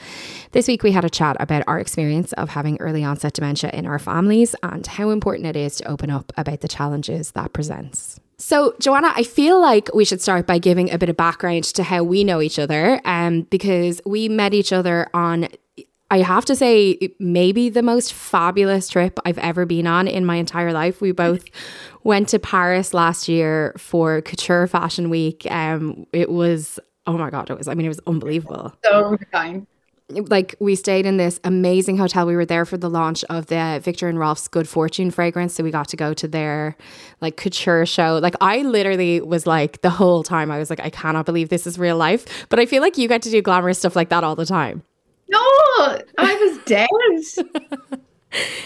[0.52, 3.86] This week, we had a chat about our experience of having early onset dementia in
[3.86, 8.20] our families and how important it is to open up about the challenges that presents.
[8.38, 11.84] So, Joanna, I feel like we should start by giving a bit of background to
[11.84, 15.48] how we know each other, um, because we met each other on.
[16.12, 20.36] I have to say, maybe the most fabulous trip I've ever been on in my
[20.36, 21.02] entire life.
[21.02, 21.44] We both
[22.04, 25.50] went to Paris last year for Couture Fashion Week.
[25.50, 29.66] Um, it was, oh my God, it was, I mean, it was unbelievable So kind.
[30.10, 32.26] Like we stayed in this amazing hotel.
[32.26, 35.64] We were there for the launch of the Viktor and Rolf's Good Fortune fragrance, so
[35.64, 36.76] we got to go to their
[37.22, 38.20] like couture show.
[38.22, 41.66] Like I literally was like the whole time I was like I cannot believe this
[41.66, 42.48] is real life.
[42.50, 44.84] But I feel like you get to do glamorous stuff like that all the time.
[45.30, 46.90] No, I was dead.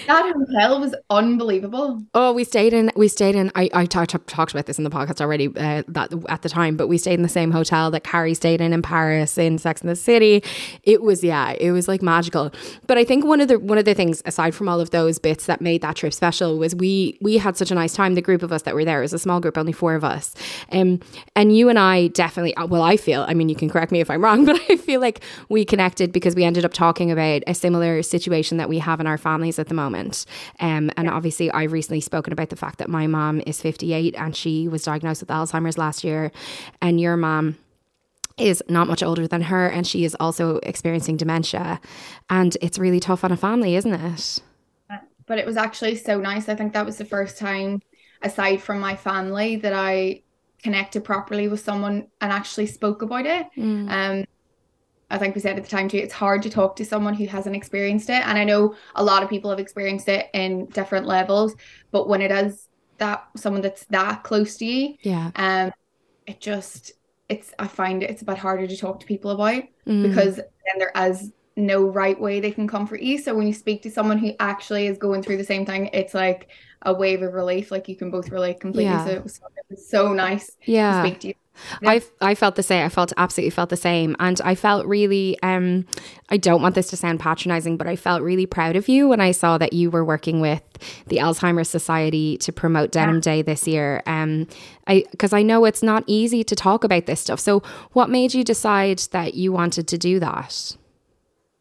[0.08, 2.04] that hotel was unbelievable.
[2.14, 2.92] Oh, we stayed in.
[2.96, 3.52] We stayed in.
[3.56, 5.48] I I talked talked about this in the podcast already.
[5.48, 8.62] Uh, that at the time, but we stayed in the same hotel that Carrie stayed
[8.62, 10.44] in in Paris in Sex and the City.
[10.84, 12.52] It was yeah, it was like magical.
[12.88, 15.20] But I think one of the one of the things aside from all of those
[15.20, 18.16] bits that made that trip special was we we had such a nice time.
[18.16, 20.34] The group of us that were there was a small group, only four of us.
[20.72, 21.00] Um,
[21.36, 22.56] and you and I definitely.
[22.56, 23.26] uh, Well, I feel.
[23.28, 26.12] I mean, you can correct me if I'm wrong, but I feel like we connected
[26.12, 29.57] because we ended up talking about a similar situation that we have in our families
[29.60, 30.26] at the moment.
[30.60, 34.36] Um, and obviously, I've recently spoken about the fact that my mom is 58 and
[34.36, 36.32] she was diagnosed with Alzheimer's last year,
[36.82, 37.58] and your mom
[38.38, 41.82] is not much older than her and she is also experiencing dementia
[42.30, 44.40] and it's really tough on a family isn't it
[45.28, 46.50] But it was actually so nice.
[46.50, 47.82] I think that was the first time,
[48.24, 50.24] aside from my family, that I
[50.64, 53.46] connected properly with someone and actually spoke about it.
[53.90, 54.26] Um,
[55.10, 57.28] I think we said at the time too, it's hard to talk to someone who
[57.28, 58.26] hasn't experienced it.
[58.28, 61.56] And I know a lot of people have experienced it in different levels,
[61.92, 62.68] but when it is
[62.98, 65.72] that someone that's that close to you, yeah um,
[66.26, 66.92] it just
[67.30, 70.04] it's I find it's a bit harder to talk to people about Mm.
[70.10, 73.18] because then there is no right way they can comfort you.
[73.18, 76.14] So when you speak to someone who actually is going through the same thing, it's
[76.14, 76.50] like
[76.82, 77.72] a wave of relief.
[77.72, 78.92] Like you can both relate completely.
[78.92, 79.06] Yeah.
[79.06, 81.02] So it was, it was so nice Yeah.
[81.02, 81.34] to speak to you.
[81.86, 82.86] I I felt the same.
[82.86, 85.38] I felt absolutely felt the same, and I felt really.
[85.42, 85.86] Um,
[86.30, 89.22] I don't want this to sound patronizing, but I felt really proud of you when
[89.22, 90.62] I saw that you were working with
[91.08, 94.04] the Alzheimer's Society to promote Denim Day this year.
[94.06, 94.48] Um,
[94.88, 97.40] I because I know it's not easy to talk about this stuff.
[97.40, 97.62] So,
[97.94, 100.76] what made you decide that you wanted to do that?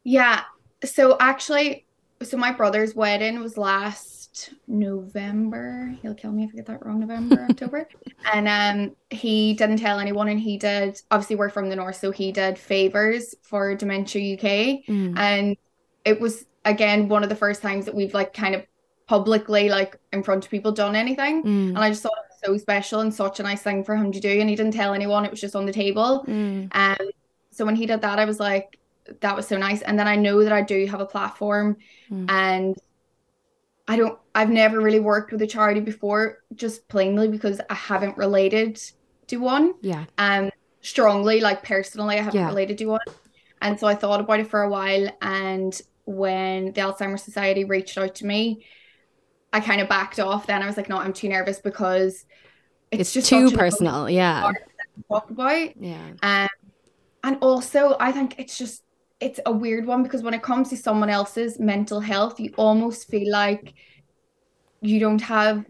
[0.03, 0.43] Yeah.
[0.83, 1.85] So actually,
[2.21, 4.16] so my brother's wedding was last
[4.67, 5.95] November.
[6.01, 6.99] He'll kill me if I get that wrong.
[6.99, 7.87] November, October.
[8.33, 12.11] And um he didn't tell anyone and he did obviously we're from the north, so
[12.11, 14.83] he did favors for Dementia UK.
[15.17, 15.57] And
[16.05, 18.65] it was again one of the first times that we've like kind of
[19.07, 21.41] publicly like in front of people done anything.
[21.75, 24.11] And I just thought it was so special and such a nice thing for him
[24.11, 24.39] to do.
[24.39, 26.23] And he didn't tell anyone, it was just on the table.
[26.73, 26.97] Um
[27.51, 28.77] so when he did that, I was like,
[29.21, 29.81] that was so nice.
[29.81, 31.77] And then I know that I do have a platform
[32.29, 32.77] and
[33.87, 38.17] I don't I've never really worked with a charity before, just plainly because I haven't
[38.17, 38.79] related
[39.27, 39.73] to one.
[39.81, 40.49] Yeah, Um
[40.81, 42.47] strongly, like personally, I haven't Yeah.
[42.47, 42.99] related to one.
[43.61, 47.97] And so I thought about it for a while and when the Alzheimer's Society reached
[47.97, 48.65] out to me,
[49.51, 50.61] I kind of backed off then.
[50.61, 52.25] I was like, no, I'm too nervous because
[52.91, 54.09] it's, it's, just too personal.
[54.09, 54.53] Yeah,
[55.09, 55.69] talk about.
[55.79, 56.47] yeah, Um,
[57.23, 58.83] and also, I think it's just
[59.19, 63.09] it's a weird one because when it comes to someone else's mental health, you almost
[63.09, 63.73] feel like
[64.81, 65.65] you don't have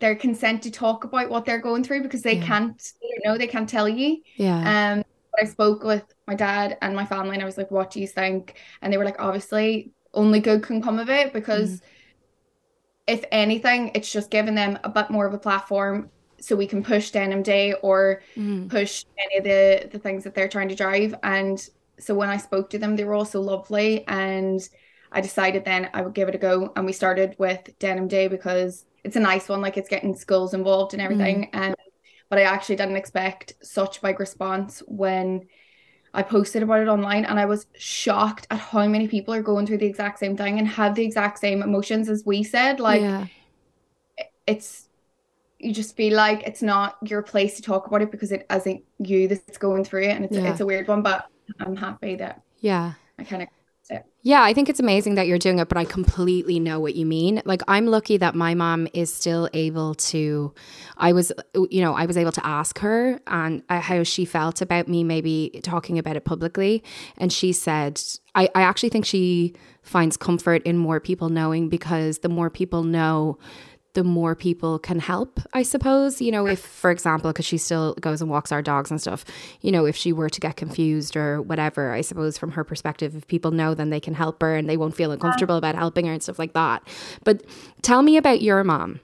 [0.00, 2.44] their consent to talk about what they're going through because they Yeah.
[2.46, 4.18] can't, you know, they can't tell you.
[4.36, 5.04] yeah, Um,
[5.40, 8.06] I spoke with my dad and my family, and I was like, "What do you
[8.06, 11.80] think?" And they were like, "Obviously, only good can come of it because
[13.06, 16.10] if anything, it's just giving them a bit more of a platform."
[16.40, 18.68] So we can push Denim Day or Mm.
[18.68, 21.14] push any of the the things that they're trying to drive.
[21.22, 21.58] And
[21.98, 24.66] so when I spoke to them, they were all so lovely, and
[25.12, 26.72] I decided then I would give it a go.
[26.76, 30.54] And we started with Denim Day because it's a nice one, like it's getting schools
[30.54, 31.44] involved and everything.
[31.44, 31.48] Mm.
[31.52, 31.76] And
[32.30, 35.46] but I actually didn't expect such big response when
[36.12, 39.66] I posted about it online, and I was shocked at how many people are going
[39.66, 42.80] through the exact same thing and have the exact same emotions as we said.
[42.80, 43.26] Like yeah.
[44.46, 44.88] it's
[45.58, 48.82] you just feel like it's not your place to talk about it because it isn't
[48.98, 50.50] you that's going through it and it's Yeah.
[50.50, 51.26] it's a weird one but
[51.60, 52.94] I'm happy that yeah.
[53.18, 53.48] I kind of.
[54.22, 57.04] Yeah, I think it's amazing that you're doing it, but I completely know what you
[57.04, 57.42] mean.
[57.44, 60.54] Like, I'm lucky that my mom is still able to.
[60.96, 64.62] I was, you know, I was able to ask her and uh, how she felt
[64.62, 66.82] about me maybe talking about it publicly.
[67.18, 68.00] And she said,
[68.34, 69.52] I, I actually think she
[69.82, 73.36] finds comfort in more people knowing because the more people know,
[73.94, 76.20] the more people can help, I suppose.
[76.20, 79.24] You know, if, for example, because she still goes and walks our dogs and stuff,
[79.60, 83.16] you know, if she were to get confused or whatever, I suppose from her perspective,
[83.16, 86.06] if people know, then they can help her and they won't feel uncomfortable about helping
[86.06, 86.86] her and stuff like that.
[87.24, 87.44] But
[87.82, 89.00] tell me about your mom.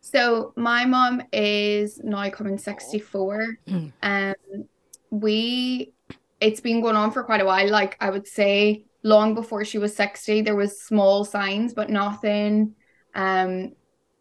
[0.00, 3.58] So my mom is now coming 64.
[4.02, 4.34] Um
[5.10, 5.92] we
[6.40, 7.68] it's been going on for quite a while.
[7.68, 12.74] Like I would say long before she was 60, there was small signs, but nothing
[13.18, 13.72] um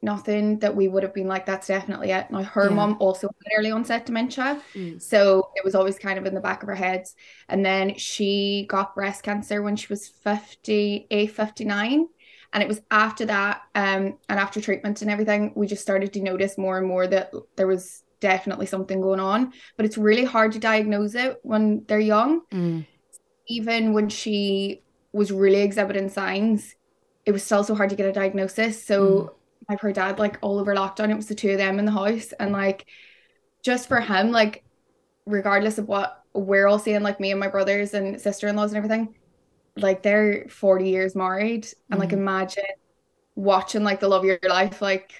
[0.01, 2.29] nothing that we would have been like that's definitely it.
[2.29, 2.75] Now her Yeah.
[2.75, 4.61] mom also had early onset dementia.
[4.99, 7.15] So it was always kind of in the back of her heads.
[7.49, 12.07] And then she got breast cancer when she was 58, 59
[12.53, 16.21] and it was after that um and after treatment and everything we just started to
[16.21, 20.53] notice more and more that there was definitely something going on but it's really hard
[20.53, 22.85] to diagnose it when they're young Mm.
[23.47, 24.81] even when she
[25.11, 26.73] was really exhibiting signs
[27.27, 28.81] it was still so hard to get a diagnosis.
[28.83, 29.29] So mm.
[29.67, 31.91] my poor dad like all over lockdown it was the two of them in the
[31.91, 32.31] house.
[32.39, 32.85] And like
[33.61, 34.63] just for him like
[35.25, 39.13] regardless of what we're all seeing like me and my brothers and sister-in-laws and everything
[39.75, 41.67] like they're 40 years married.
[41.91, 42.13] And like mm.
[42.13, 42.63] imagine
[43.35, 45.11] watching like the love of your life like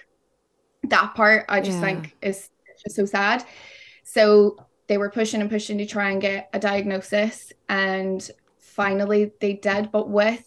[0.84, 1.84] that part i just Yeah.
[1.84, 2.48] think is
[2.82, 3.44] just so sad.
[4.02, 7.52] So they were pushing and pushing to try and get a diagnosis.
[7.68, 8.28] And
[8.60, 10.42] finally they did but with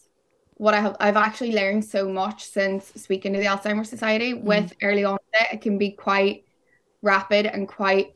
[0.61, 4.73] what I have I've actually learned so much since speaking to the Alzheimer's Society with
[4.83, 5.47] early onset.
[5.53, 6.43] It can be quite
[7.01, 8.13] rapid and quite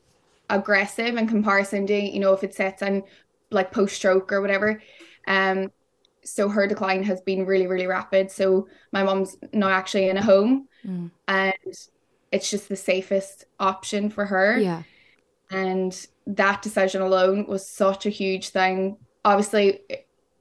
[0.47, 3.01] aggressive in comparison to you know if it sets in
[3.49, 4.79] like post stroke or whatever.
[5.27, 5.71] Um
[6.23, 8.29] so her decline has been really really rapid.
[8.29, 11.09] So my mom's now actually in a home Mm.
[11.27, 11.73] and
[12.31, 14.59] it's just the safest option for her.
[14.59, 14.83] Yeah.
[15.49, 15.91] and
[16.27, 18.97] that decision alone was such a huge thing.
[19.23, 19.81] Obviously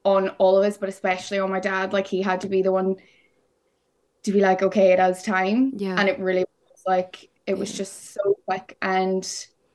[0.04, 2.70] on all of us but especially on my dad like he had to be the
[2.72, 2.96] one
[4.22, 5.96] to be like okay it has time Yeah.
[5.98, 9.26] and it really was like it was just so quick and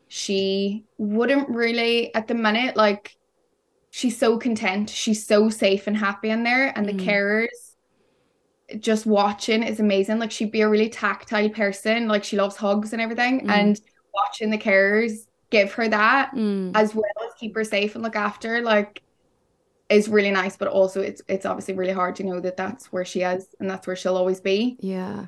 [0.08, 3.16] she wouldn't really at the minute like
[3.92, 4.88] she's so content.
[4.90, 6.72] She's so safe and happy in there.
[6.78, 7.06] And the Mm.
[7.06, 7.76] carers
[8.80, 10.20] just watching is amazing.
[10.20, 12.08] Like she'd be a really tactile person.
[12.08, 13.48] Like she loves hugs and everything.
[13.48, 13.50] Mm.
[13.50, 13.82] And
[14.14, 16.72] watching the carers give her that Mm.
[16.76, 19.02] as well as keep her safe and look after like
[19.90, 20.56] is really nice.
[20.58, 23.70] But also it's it's obviously really hard to know that that's where she is and
[23.70, 24.78] that's where she'll always be.
[24.80, 25.26] Yeah.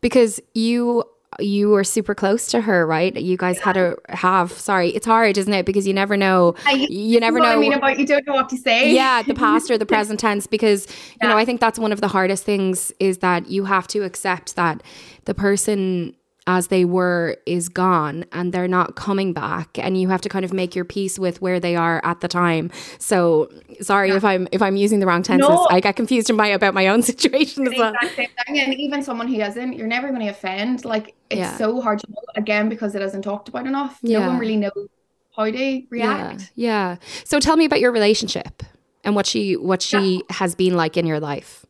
[0.00, 1.04] Because you
[1.40, 3.16] you were super close to her, right?
[3.16, 5.66] You guys had a have sorry, it's hard, isn't it?
[5.66, 8.34] Because you never know I- you never what know I mean about you don't know
[8.34, 8.92] what to say.
[8.94, 10.86] yeah the past or the present tense because
[11.20, 14.00] you know i think that's one of the hardest things is that you have to
[14.04, 14.80] accept that
[15.24, 16.14] the person
[16.46, 20.44] as they were is gone and they're not coming back and you have to kind
[20.44, 23.48] of make your peace with where they are at the time so
[23.80, 25.66] sorry if i'm if i'm using the wrong tenses No.
[25.70, 28.60] i get confused in my about my own situation as well exact same thing.
[28.60, 30.84] And even someone who isn't, you're never going to offend.
[30.84, 31.56] Like it's Yeah.
[31.56, 33.98] so hard to know again because it isn't talked about enough.
[34.02, 34.26] No Yeah.
[34.28, 34.88] one really knows
[35.34, 36.52] how they react.
[36.54, 38.62] yeah yeah so tell me about your relationship
[39.02, 41.63] and what she what she has been like in your life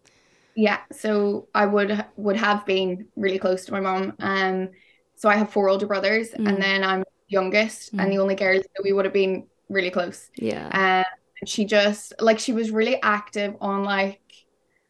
[0.57, 4.15] Yeah, so I would would have been really close to my mom.
[4.21, 4.71] Um,
[5.17, 6.47] so I have four older brothers, Mm.
[6.47, 10.31] and then I'm youngest and the only girl, so we would have been really close.
[10.37, 11.05] yeah Um,
[11.41, 14.21] and she just like she was really active on like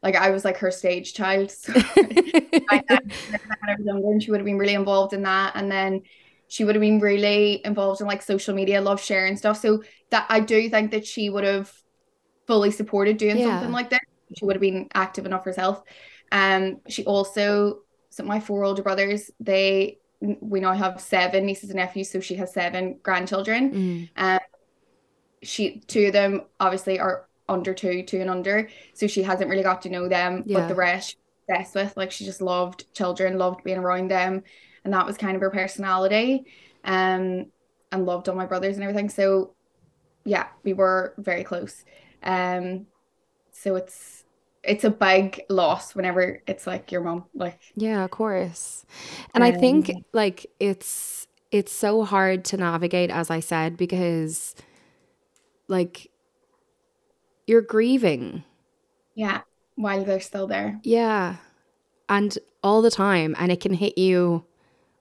[0.02, 1.50] like I was like her stage child.
[1.66, 1.72] So
[2.70, 2.98] I I
[3.76, 6.02] was younger, and she would have been really involved in that, and then
[6.48, 9.58] she would have been really involved in like social media, love sharing stuff.
[9.60, 11.72] So that I do think that she would have
[12.46, 13.42] fully supported doing Yeah.
[13.42, 14.02] something like that.
[14.36, 15.82] She would have been active enough herself.
[16.32, 17.80] Um, she also
[18.10, 22.36] so my four older brothers, they we now have seven nieces and nephews, so she
[22.36, 23.72] has seven grandchildren.
[23.72, 24.08] Mm.
[24.16, 24.40] Um,
[25.42, 29.62] she two of them obviously are under two, two and under, so she hasn't really
[29.62, 30.42] got to know them.
[30.46, 30.60] Yeah.
[30.60, 31.16] But the rest,
[31.48, 34.42] obsessed with like she just loved children, loved being around them,
[34.84, 36.46] and that was kind of her personality.
[36.84, 37.46] Um,
[37.94, 39.08] and loved all my brothers and everything.
[39.08, 39.54] So,
[40.24, 41.84] yeah, we were very close.
[42.22, 42.86] Um,
[43.52, 44.23] so it's
[44.66, 48.84] it's a big loss whenever it's like your mom, like Yeah, of course.
[49.34, 54.54] And I think Um, like it's it's so hard to navigate as I said because
[55.68, 56.10] like
[57.46, 58.44] you're grieving.
[59.14, 59.42] yeah,
[59.76, 60.80] while they're still there.
[60.82, 61.36] Yeah.
[62.08, 64.44] And all the time and it can hit you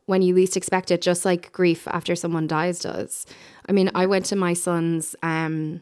[0.07, 3.25] when you least expect it just like grief after someone dies does.
[3.67, 5.81] I mean, I went to my son's um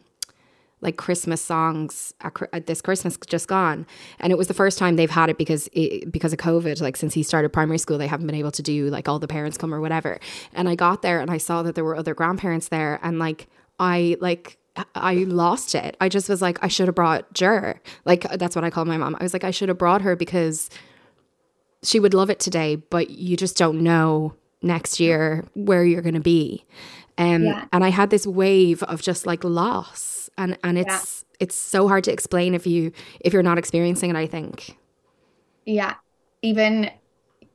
[0.82, 3.86] like Christmas songs at, at this Christmas just gone,
[4.20, 6.80] and it was the first time they've had it because it, because of COVID.
[6.82, 9.28] Like since he started primary school, they haven't been able to do like all the
[9.28, 10.18] parents come or whatever.
[10.52, 13.48] And I got there and I saw that there were other grandparents there, and like
[13.78, 14.58] I like
[14.94, 15.96] I lost it.
[16.00, 17.80] I just was like, I should have brought Jer.
[18.04, 19.16] Like that's what I call my mom.
[19.18, 20.70] I was like, I should have brought her because
[21.82, 26.14] she would love it today, but you just don't know next year where you're going
[26.14, 26.64] to be.
[27.18, 27.64] Um, Yeah.
[27.72, 32.04] and I had this wave of just like loss, and and it's it's so hard
[32.04, 34.16] to explain if you if you're not experiencing it.
[34.16, 34.76] I think.
[35.64, 35.94] Yeah.
[36.42, 36.90] Even,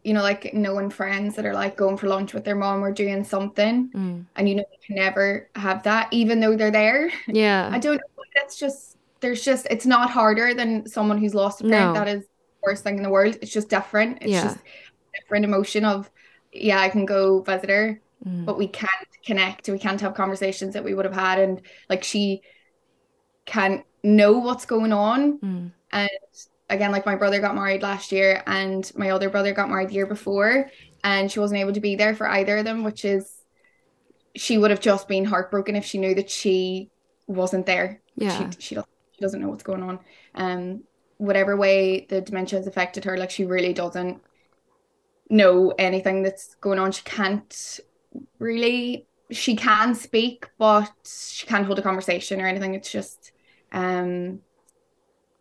[0.03, 2.91] you know, like knowing friends that are like going for lunch with their mom or
[2.91, 4.25] doing something, Mm.
[4.36, 7.11] and you know, you can never have that, even though they're there.
[7.28, 7.69] Yeah.
[7.73, 8.23] I don't know.
[8.36, 11.95] That's just, there's just, it's not harder than someone who's lost a parent.
[11.95, 11.99] No.
[11.99, 12.28] That is the
[12.63, 13.36] worst thing in the world.
[13.41, 14.19] It's just different.
[14.21, 14.43] It's Yeah.
[14.43, 14.59] just
[15.19, 16.09] different emotion of,
[16.53, 18.45] yeah, I can go visit her, Mm.
[18.45, 18.91] but we can't
[19.25, 19.67] connect.
[19.69, 21.39] We can't have conversations that we would have had.
[21.39, 22.41] And like she
[23.48, 25.39] can know what's going on.
[25.39, 25.72] Mm.
[25.91, 26.10] And
[26.70, 29.95] again, like my brother got married last year and my other brother got married the
[29.95, 30.70] year before,
[31.04, 33.41] and she wasn't able to be there for either of them, which is
[34.36, 36.91] she would have just been heartbroken if she knew that she
[37.26, 38.02] wasn't there.
[38.16, 38.50] Yeah.
[38.52, 40.00] She she doesn't she doesn't know what's going on.
[40.36, 40.84] Um
[41.18, 44.22] whatever way the dementia has affected her, like she really doesn't
[45.30, 46.91] know anything that's going on.
[46.91, 47.80] She can't
[48.39, 52.76] really she can speak, but she can't hold a conversation or anything.
[52.76, 53.32] It's just
[53.72, 54.39] um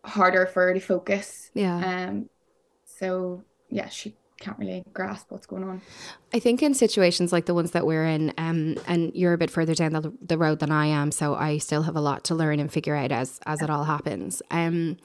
[0.03, 1.51] harder for her to focus.
[1.53, 2.07] Yeah.
[2.07, 2.29] Um
[2.85, 5.81] so yeah, she can't really grasp what's going on.
[6.33, 9.49] I think in situations like the ones that we're in, um, and you're a bit
[9.49, 12.35] further down the, the road than I am, so I still have a lot to
[12.35, 14.41] learn and figure out as as it all happens.
[14.51, 14.97] Um,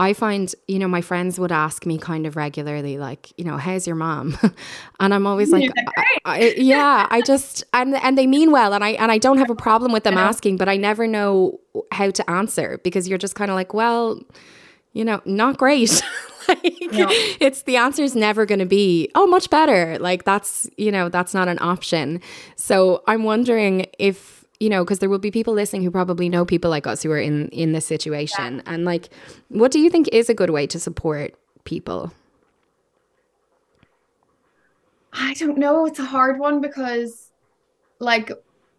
[0.00, 3.58] I find, you know, my friends would ask me kind of regularly, like, you know,
[3.58, 4.34] how's your mom?
[5.00, 8.82] and I'm always like, I, I, yeah, I just and and they mean well, and
[8.82, 11.60] I and I don't have a problem with them asking, but I never know
[11.92, 14.18] how to answer because you're just kind of like, well,
[14.94, 16.02] you know, not great.
[16.48, 19.98] like it's the answer is never going to be, oh, much better.
[19.98, 22.22] Like that's, you know, that's not an option.
[22.56, 26.44] So I'm wondering if, you know, because there will be people listening who probably know
[26.44, 28.62] people like us who are in in this situation.
[28.66, 29.08] And like,
[29.48, 31.34] what do you think is a good way to support
[31.64, 32.12] people?
[35.12, 35.86] I don't know.
[35.86, 37.30] It's a hard one because,
[37.98, 38.30] like,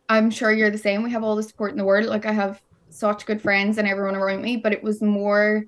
[0.07, 1.03] I'm sure you're the same.
[1.03, 2.05] We have all the support in the world.
[2.05, 5.63] Like, I have such good friends and everyone around me, but it was more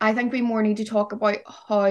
[0.00, 1.38] I think we more need to talk about
[1.68, 1.86] how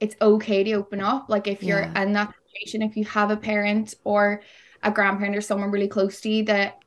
[0.00, 1.26] it's okay to open up.
[1.28, 2.02] Like if you're Yeah.
[2.02, 4.42] in that situation, if you have a parent or
[4.82, 6.78] a grandparent or someone really close to you that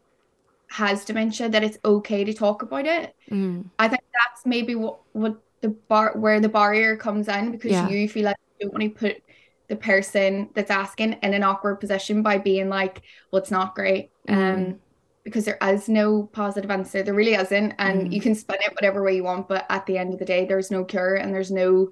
[0.70, 3.14] has dementia, that it's okay to talk about it.
[3.30, 3.66] Mm.
[3.78, 7.90] I think that's maybe what what the bar where the barrier comes in because Yeah.
[7.90, 9.22] you feel like you don't want to put
[9.68, 14.12] the person that's asking in an awkward position by being like, well, it's not great.
[14.28, 14.78] Um Mm.
[15.24, 17.04] because there is no positive answer.
[17.04, 17.74] There really isn't.
[17.78, 18.14] And Mm.
[18.14, 20.46] you can spin it whatever way you want, but at the end of the day,
[20.46, 21.92] there's no cure and there's no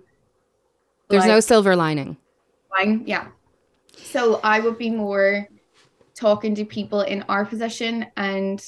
[1.10, 2.18] There's no silver lining.
[2.72, 3.04] line.
[3.06, 3.28] Yeah.
[3.98, 5.48] So I would be more
[6.20, 8.62] talking to people in our position and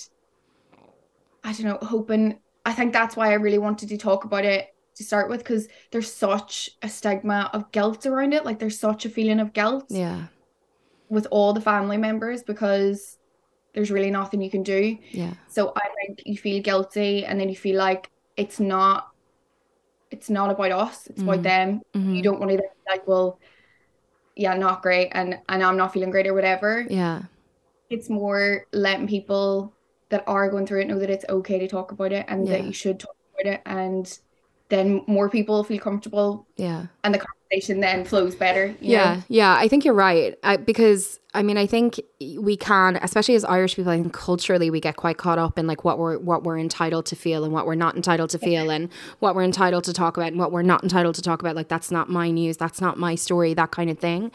[1.43, 4.67] I don't know, hoping I think that's why I really wanted to talk about it
[4.95, 8.45] to start with because there's such a stigma of guilt around it.
[8.45, 10.27] Like there's such a feeling of guilt Yeah.
[11.09, 13.17] with all the family members because
[13.73, 14.97] there's really nothing you can do.
[15.11, 15.33] Yeah.
[15.47, 19.07] So I think you feel guilty and then you feel like it's not
[20.11, 21.43] it's not about us, it's about Mhm.
[21.43, 21.81] them.
[21.95, 22.15] Mhm.
[22.17, 23.39] You don't want to be like, well,
[24.35, 26.85] yeah, not great and and I'm not feeling great or whatever.
[26.89, 27.23] Yeah.
[27.91, 29.73] It's more letting people
[30.09, 32.63] that are going through it know that it's okay to talk about it and that
[32.63, 34.19] you should talk about it and
[34.69, 36.85] then more people feel comfortable Yeah.
[37.03, 38.67] and the conversation then flows better.
[38.79, 39.23] you Yeah, know?
[39.27, 40.37] yeah, I think you're right.
[40.43, 41.99] I, because I mean, I think
[42.39, 45.65] we can, especially as Irish people, I think culturally we get quite caught up in
[45.67, 48.69] like what we're what we're entitled to feel and what we're not entitled to feel,
[48.69, 48.89] and
[49.19, 51.55] what we're entitled to talk about and what we're not entitled to talk about.
[51.55, 54.31] Like that's not my news, that's not my story, that kind of thing.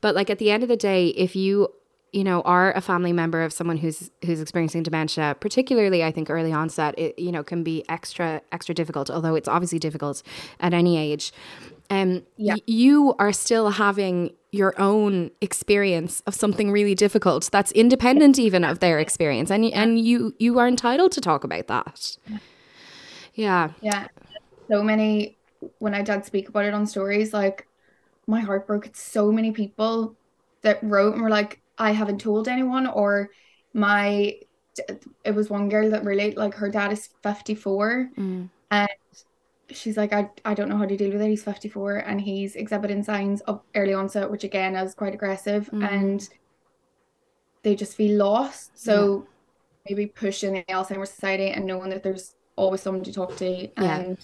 [0.00, 1.68] But like at the end of the day, if you
[2.12, 6.28] you know are a family member of someone who's who's experiencing dementia particularly i think
[6.30, 10.22] early onset it you know can be extra extra difficult although it's obviously difficult
[10.60, 11.32] at any age
[11.90, 12.54] um Yeah.
[12.54, 18.64] y- you are still having your own experience of something really difficult that's independent even
[18.64, 22.16] of their experience and and you you are entitled to talk about that
[23.34, 24.08] yeah Yeah.
[24.70, 25.38] So many,
[25.78, 27.66] when I did speak about it on stories, like
[28.26, 28.86] my heart broke.
[28.86, 30.16] It's so many people
[30.62, 33.30] that wrote and were like, I haven't told anyone, or
[33.74, 34.36] my,
[35.24, 38.48] it was one girl that really, like, her dad is 54 Mm.
[38.70, 38.88] and
[39.70, 41.28] she's like, I, I don't know how to deal with it.
[41.28, 45.88] He's 54 and he's exhibiting signs of early onset, which again is quite aggressive, Mm.
[45.90, 46.28] and
[47.62, 48.70] they just feel lost.
[48.78, 49.26] So
[49.88, 53.96] maybe pushing the Alzheimer's Society and knowing that there's always someone to talk to Yeah.
[53.96, 54.18] and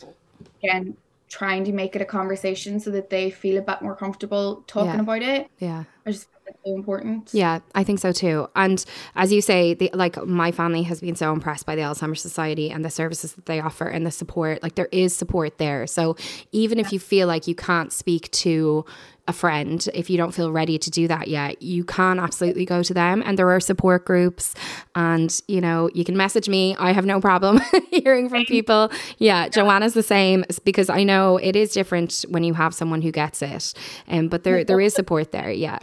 [0.63, 0.97] again
[1.29, 4.95] trying to make it a conversation so that they feel a bit more comfortable talking
[4.95, 5.01] Yeah.
[5.01, 5.49] about it.
[5.59, 6.29] yeah I just
[6.65, 7.31] so important.
[7.33, 8.49] Yeah, I think so too.
[8.55, 8.85] And
[9.15, 12.71] as you say, the, like my family has been so impressed by the Alzheimer's Society
[12.71, 14.63] and the services that they offer and the support.
[14.63, 15.87] Like there is support there.
[15.87, 16.17] So
[16.53, 18.85] even if you feel like you can't speak to
[19.29, 22.83] a friend, if you don't feel ready to do that yet, you can absolutely go
[22.83, 23.23] to them.
[23.27, 24.55] And there are support groups,
[24.95, 26.77] and you know you can message me.
[26.79, 28.91] I have no problem hearing from people.
[29.19, 33.11] Yeah, Joanna's the same because I know it is different when you have someone who
[33.11, 33.75] gets it.
[34.09, 35.51] Um, but there there is support there.
[35.51, 35.79] Yeah.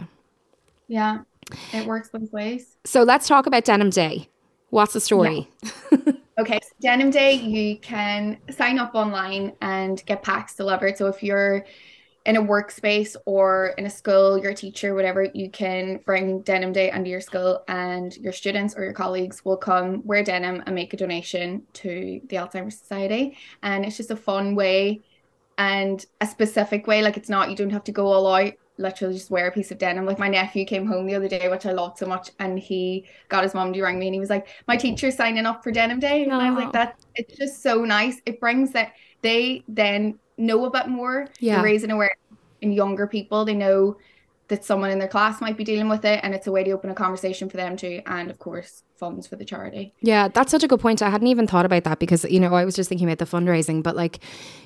[0.87, 1.19] Yeah.
[1.73, 2.77] It works both ways.
[2.85, 4.29] So let's talk about Denim Day.
[4.69, 5.49] What's the story?
[6.39, 10.97] Okay, so Denim Day, you can sign up online and get packs delivered.
[10.97, 11.63] So if you're
[12.25, 16.89] in a workspace or in a school, your teacher, whatever, you can bring Denim Day
[16.91, 20.91] into your school and your students or your colleagues will come wear denim and make
[20.93, 23.37] a donation to the Alzheimer's Society.
[23.61, 25.01] And it's just a fun way
[25.59, 27.03] and a specific way.
[27.03, 28.53] Like it's not, you don't have to go all out.
[28.77, 30.05] Literally just wear a piece of denim.
[30.05, 33.05] Like my nephew came home the other day, which I loved so much, and he
[33.29, 35.71] got his mom to ring me and he was like, My teacher's signing up for
[35.71, 36.23] denim day.
[36.23, 38.21] And I was like, That it's just so nice.
[38.25, 41.27] It brings that they then know a bit more.
[41.39, 41.61] Yeah.
[41.61, 42.17] Raising awareness
[42.61, 43.45] in younger people.
[43.45, 43.97] They know
[44.47, 46.71] that someone in their class might be dealing with it and it's a way to
[46.71, 48.01] open a conversation for them too.
[48.05, 49.93] And of course, funds for the charity.
[50.01, 51.01] Yeah, that's such a good point.
[51.01, 53.25] I hadn't even thought about that because, you know, I was just thinking about the
[53.25, 54.19] fundraising, but like,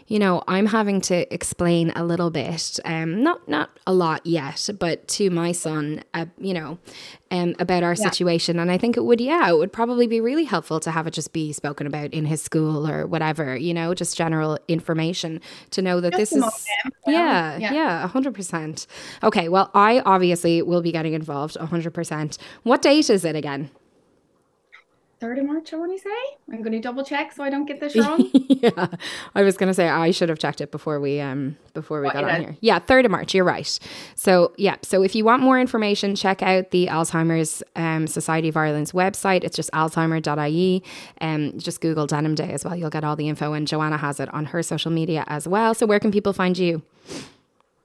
[0.08, 4.70] you know, I'm having to explain a little bit, um, not not a lot yet,
[4.80, 6.78] but to my son, uh, you know,
[7.32, 8.58] um, about our situation.
[8.60, 11.12] And I think it would, yeah, it would probably be really helpful to have it
[11.12, 15.82] just be spoken about in his school or whatever, you know, just general information to
[15.82, 16.66] know that Just this is,
[17.08, 17.74] yeah, Yeah.
[17.74, 18.88] yeah, a hundred percent.
[19.24, 22.38] Okay, well, I obviously will be getting involved a hundred percent.
[22.64, 23.72] What date is it again?
[25.20, 26.38] 3rd of March, I want to say.
[26.52, 28.30] I'm going to double check so I don't get this wrong.
[28.34, 28.88] yeah,
[29.34, 32.24] I was gonna say I should have checked it before we um before we got
[32.24, 32.58] on here.
[32.62, 33.34] Yeah, third of March.
[33.34, 33.80] You're right.
[34.16, 38.58] So yeah, so if you want more information, check out the Alzheimer's um, Society of
[38.58, 39.44] Ireland's website.
[39.44, 40.84] It's just alzheimer.ie.
[41.22, 42.76] Um, just Google Denim Day as well.
[42.76, 45.74] You'll get all the info, and Joanna has it on her social media as well.
[45.74, 46.84] So where can people find you?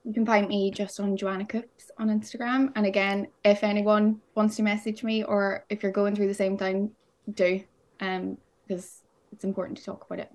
[0.04, 2.72] You can find me just on Joanna Coops on Instagram.
[2.74, 6.58] And again, if anyone wants to message me or if you're going through the same
[6.58, 6.90] thing,
[7.30, 7.62] do.
[8.00, 9.02] Um, because
[9.32, 10.30] it's important to talk about it.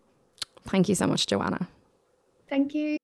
[0.65, 1.67] Thank you so much, Joanna.
[2.49, 2.97] Thank you.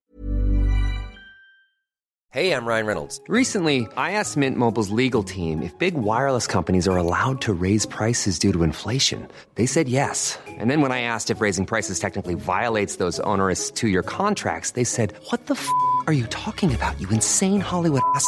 [2.34, 3.22] Hey, I'm Ryan Reynolds.
[3.28, 7.86] Recently, I asked Mint Mobile's legal team if big wireless companies are allowed to raise
[7.86, 9.28] prices due to inflation.
[9.54, 10.40] They said yes.
[10.48, 14.72] And then when I asked if raising prices technically violates those onerous two year contracts,
[14.72, 15.70] they said, What the f
[16.08, 18.28] are you talking about, you insane Hollywood ass?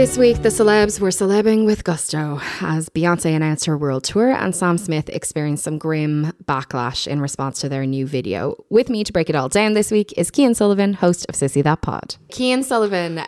[0.00, 4.56] This week, the celebs were celebbing with gusto as Beyonce announced her world tour and
[4.56, 8.54] Sam Smith experienced some grim backlash in response to their new video.
[8.70, 11.62] With me to break it all down this week is Cian Sullivan, host of Sissy
[11.62, 12.16] That Pod.
[12.32, 13.24] Cian Sullivan, uh,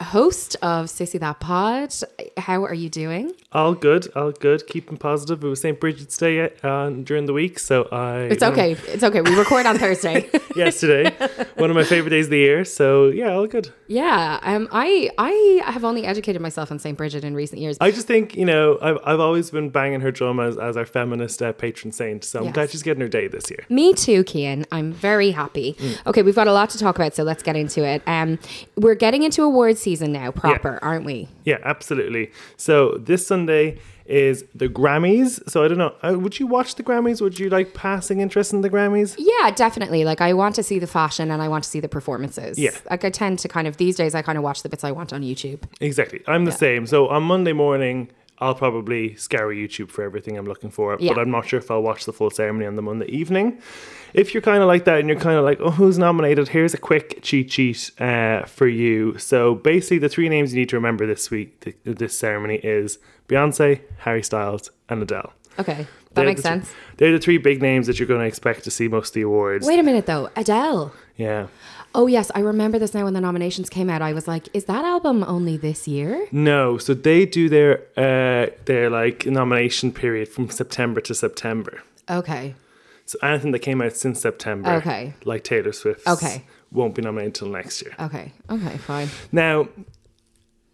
[0.00, 1.92] host of Sissy That Pod.
[2.36, 3.32] How are you doing?
[3.52, 4.66] All good, all good.
[4.66, 5.42] Keeping positive.
[5.42, 5.78] It was St.
[5.78, 8.20] Bridget's Day uh, during the week, so I.
[8.22, 8.72] It's okay.
[8.88, 9.20] It's okay.
[9.20, 10.28] We record on Thursday.
[10.56, 11.10] yesterday,
[11.56, 12.64] one of my favorite days of the year.
[12.64, 13.72] So yeah, all good.
[13.88, 14.38] yeah.
[14.42, 14.68] Um.
[14.72, 16.96] I I have only educated myself on St.
[16.96, 17.76] Bridget in recent years.
[17.80, 20.86] I just think you know I've I've always been banging her drum as, as our
[20.86, 22.24] feminist uh, patron saint.
[22.24, 22.54] So I'm Yes.
[22.54, 23.64] glad she's getting her day this year.
[23.68, 24.64] Me too, Cian.
[24.72, 25.76] I'm very happy.
[26.06, 28.02] Okay, we've got a lot to talk about, so let's get into it.
[28.06, 28.38] Um,
[28.76, 31.28] we're getting into awards season now, proper, aren't we?
[31.44, 32.30] Yeah, absolutely.
[32.56, 35.40] So this Sunday is the Grammys.
[35.48, 35.94] So I don't know.
[36.02, 37.20] Uh, would you watch the Grammys?
[37.20, 39.16] Would you like passing interest in the Grammys?
[39.18, 40.04] Yeah, definitely.
[40.04, 42.58] Like, I want to see the fashion and I want to see the performances.
[42.58, 42.70] Yeah.
[42.88, 44.92] Like, I tend to kind of these days, I kind of watch the bits I
[44.92, 45.62] want on YouTube.
[45.80, 46.20] Exactly.
[46.26, 46.86] I'm the same.
[46.86, 48.10] So on Monday morning,
[48.40, 51.12] I'll probably scour YouTube for everything I'm looking for, Yeah.
[51.12, 53.60] but I'm not sure if I'll watch the full ceremony on the Monday evening.
[54.14, 56.48] If you're kind of like that and you're kind of like, oh, who's nominated?
[56.48, 59.18] Here's a quick cheat sheet uh, for you.
[59.18, 62.98] So basically, the three names you need to remember this week, th- this ceremony is
[63.28, 65.32] Beyonce, Harry Styles, and Adele.
[65.58, 66.74] Okay, that They're makes the th- sense.
[66.96, 69.22] they're the three big names that you're going to expect to see most of the
[69.22, 69.66] awards.
[69.66, 70.30] Wait a minute, though.
[70.34, 70.92] Adele.
[71.16, 71.48] Yeah.
[71.94, 72.30] Oh, yes.
[72.34, 74.00] I remember this now when the nominations came out.
[74.02, 76.26] I was like, is that album only this year?
[76.30, 81.82] No, so they do their uh, their like nomination period from September to September.
[82.08, 82.54] Okay.
[83.06, 85.14] So anything that came out since September, Okay.
[85.24, 86.44] like Taylor Swift, Okay.
[86.70, 87.92] won't be nominated until next year.
[87.98, 88.32] Okay.
[88.48, 89.08] Okay, fine.
[89.32, 89.66] Now,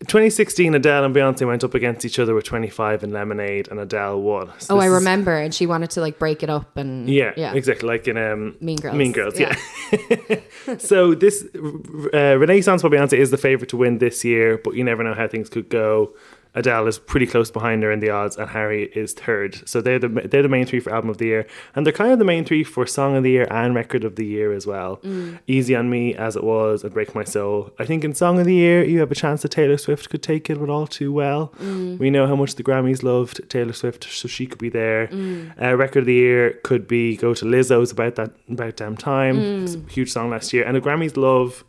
[0.07, 4.21] 2016, Adele and Beyonce went up against each other with 25 and Lemonade, and Adele
[4.21, 4.53] won.
[4.59, 5.37] So Oh, I remember.
[5.37, 7.53] And she wanted to like break it up and Yeah, yeah.
[7.55, 9.57] exactly, like in um, Mean Girls, Mean Girls, yeah.
[9.93, 10.41] yeah.
[10.79, 14.85] so this uh, Renaissance by Beyonce is the favorite to win this year, but you
[14.85, 16.15] never know how things could go.
[16.57, 19.69] Adele is pretty close behind her in the odds, and Harry is third.
[19.69, 22.13] So they're the they're the main three for album of the year, and they're kind
[22.13, 24.67] of the main three for song of the year and record of the year as
[24.67, 24.97] well.
[25.05, 25.39] Mm.
[25.47, 27.73] Easy on me as it was, and Break My Soul.
[27.79, 30.23] I think in song of the year you have a chance that Taylor Swift could
[30.23, 31.53] take it, but all too well.
[31.61, 31.99] Mm.
[31.99, 35.09] We know how much the Grammys loved Taylor Swift, so she could be there.
[35.09, 35.63] Mm.
[35.63, 39.37] Uh, record of the year could be go to Lizzo's about that about damn time.
[39.37, 39.65] Mm.
[39.65, 41.65] It's a huge song last year, and the Grammys love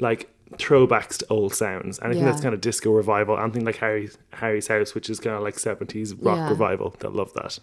[0.00, 1.98] like throwbacks to old sounds.
[1.98, 2.30] And I think Yeah.
[2.30, 3.38] that's kind of disco revival.
[3.38, 6.48] Anything like Harry's Harry's House, which is kind of like seventies rock Yeah.
[6.50, 6.94] revival.
[7.00, 7.58] That love that.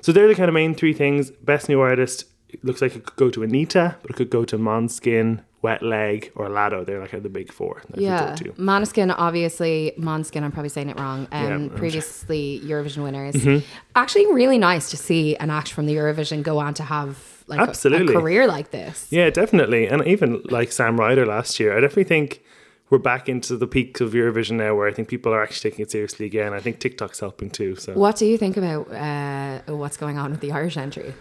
[0.00, 1.30] So they're the kind of main three things.
[1.30, 4.42] Best new artist it looks like it could go to Anitta, but it could go
[4.42, 6.82] to Måneskin, Wet Leg, or Latto.
[6.86, 7.82] They're like the big four.
[7.90, 8.52] that it could Yeah, go to.
[8.52, 11.28] Måneskin, obviously, Måneskin, I'm probably saying it wrong.
[11.30, 13.34] Um, Yeah, previously Eurovision winners.
[13.34, 13.62] Mhm.
[13.94, 17.58] Actually, really nice to see an act from the Eurovision go on to have like
[17.58, 18.14] a- Absolutely.
[18.14, 19.06] a, career like this.
[19.10, 19.86] Yeah, definitely.
[19.86, 22.42] And even like Sam Ryder last year, I definitely think
[22.90, 25.82] we're back into the peak of Eurovision now, where I think people are actually taking
[25.82, 26.52] it seriously again.
[26.54, 27.76] I think TikTok's helping too.
[27.76, 31.12] So What do you think about uh, what's going on with the Irish entry?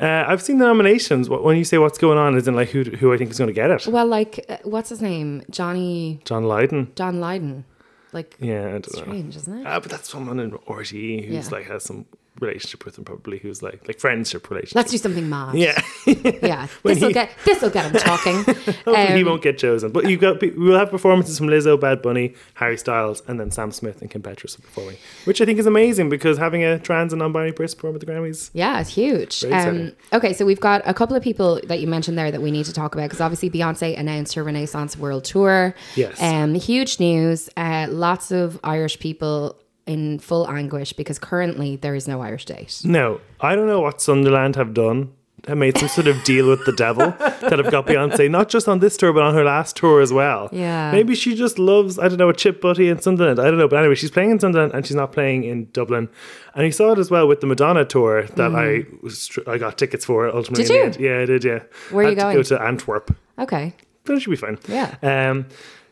[0.00, 1.28] uh, I've seen the nominations.
[1.28, 3.48] When you say what's going on, is in like who who I think is going
[3.48, 3.86] to get it?
[3.86, 5.42] Well, like, uh, what's his name?
[5.50, 6.92] Johnny John Lydon.
[6.94, 7.64] John Lydon.
[8.12, 9.02] Like, Yeah, I don't know.
[9.02, 9.66] strange, isn't it?
[9.66, 11.56] Ah, but that's someone in RTÉ who's Yeah.
[11.56, 12.06] like has some
[12.40, 14.76] relationship with him, probably who's like like friendship relationship.
[14.76, 15.54] Let's do something mad.
[15.56, 15.80] yeah.
[16.06, 16.66] yeah.
[16.84, 18.36] This will get this will get him talking.
[18.44, 19.92] Hopefully he Um, won't get chosen.
[19.92, 23.70] But you've got we'll have performances from Lizzo, Bad Bunny, Harry Styles, and then Sam
[23.72, 27.20] Smith and Kim Petras performing, which I think is amazing because having a trans and
[27.20, 28.50] non-binary person perform at the Grammys.
[28.54, 29.44] Yeah, it's huge.
[29.44, 32.50] Um, okay, so we've got a couple of people that you mentioned there that we
[32.50, 35.74] need to talk about because obviously Beyonce announced her Renaissance World Tour.
[35.96, 36.20] Yes.
[36.22, 37.48] Um, huge news.
[37.56, 39.58] Uh, lots of Irish people
[39.88, 42.80] in full anguish because currently there is no Irish date.
[42.84, 45.12] No, I don't know what Sunderland have done.
[45.46, 48.68] Have made some sort of deal with the devil that have got Beyonce not just
[48.68, 50.48] on this tour but on her last tour as well.
[50.52, 50.90] Yeah.
[50.90, 53.38] maybe she just loves I don't know a chip butty in Sunderland.
[53.38, 56.08] I don't know, but anyway, she's playing in Sunderland and she's not playing in Dublin.
[56.54, 59.78] And you saw it as well with the Madonna tour that I was I got
[59.78, 60.64] tickets for ultimately.
[60.64, 61.08] Did you?
[61.08, 61.44] Yeah, I did.
[61.44, 61.60] Yeah,
[61.92, 63.16] Where are you to go to Antwerp.
[63.38, 63.74] Okay.
[64.08, 64.58] it should be fine.
[64.66, 64.96] Yeah.
[65.02, 65.46] Um,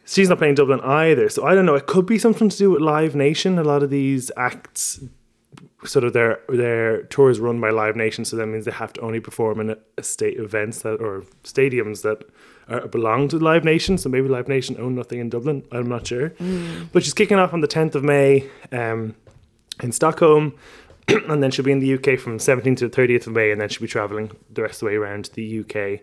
[0.06, 1.74] she's not playing Dublin either, so I don't know.
[1.74, 3.58] It could be something to do with Live Nation.
[3.58, 5.00] A lot of these acts,
[5.84, 9.00] sort of their their tours run by Live Nation, so that means they have to
[9.02, 12.22] only perform in a, a state events that or stadiums that
[12.68, 13.98] are, belong to Live Nation.
[13.98, 15.64] So maybe Live Nation own nothing in Dublin.
[15.72, 16.32] I'm not sure.
[16.92, 19.14] But she's kicking off on the 10th of May um,
[19.82, 20.54] in Stockholm.
[21.28, 23.68] and then she'll be in the UK from 17th to 30th of May, and then
[23.68, 26.00] she'll be traveling the rest of the way around the UK.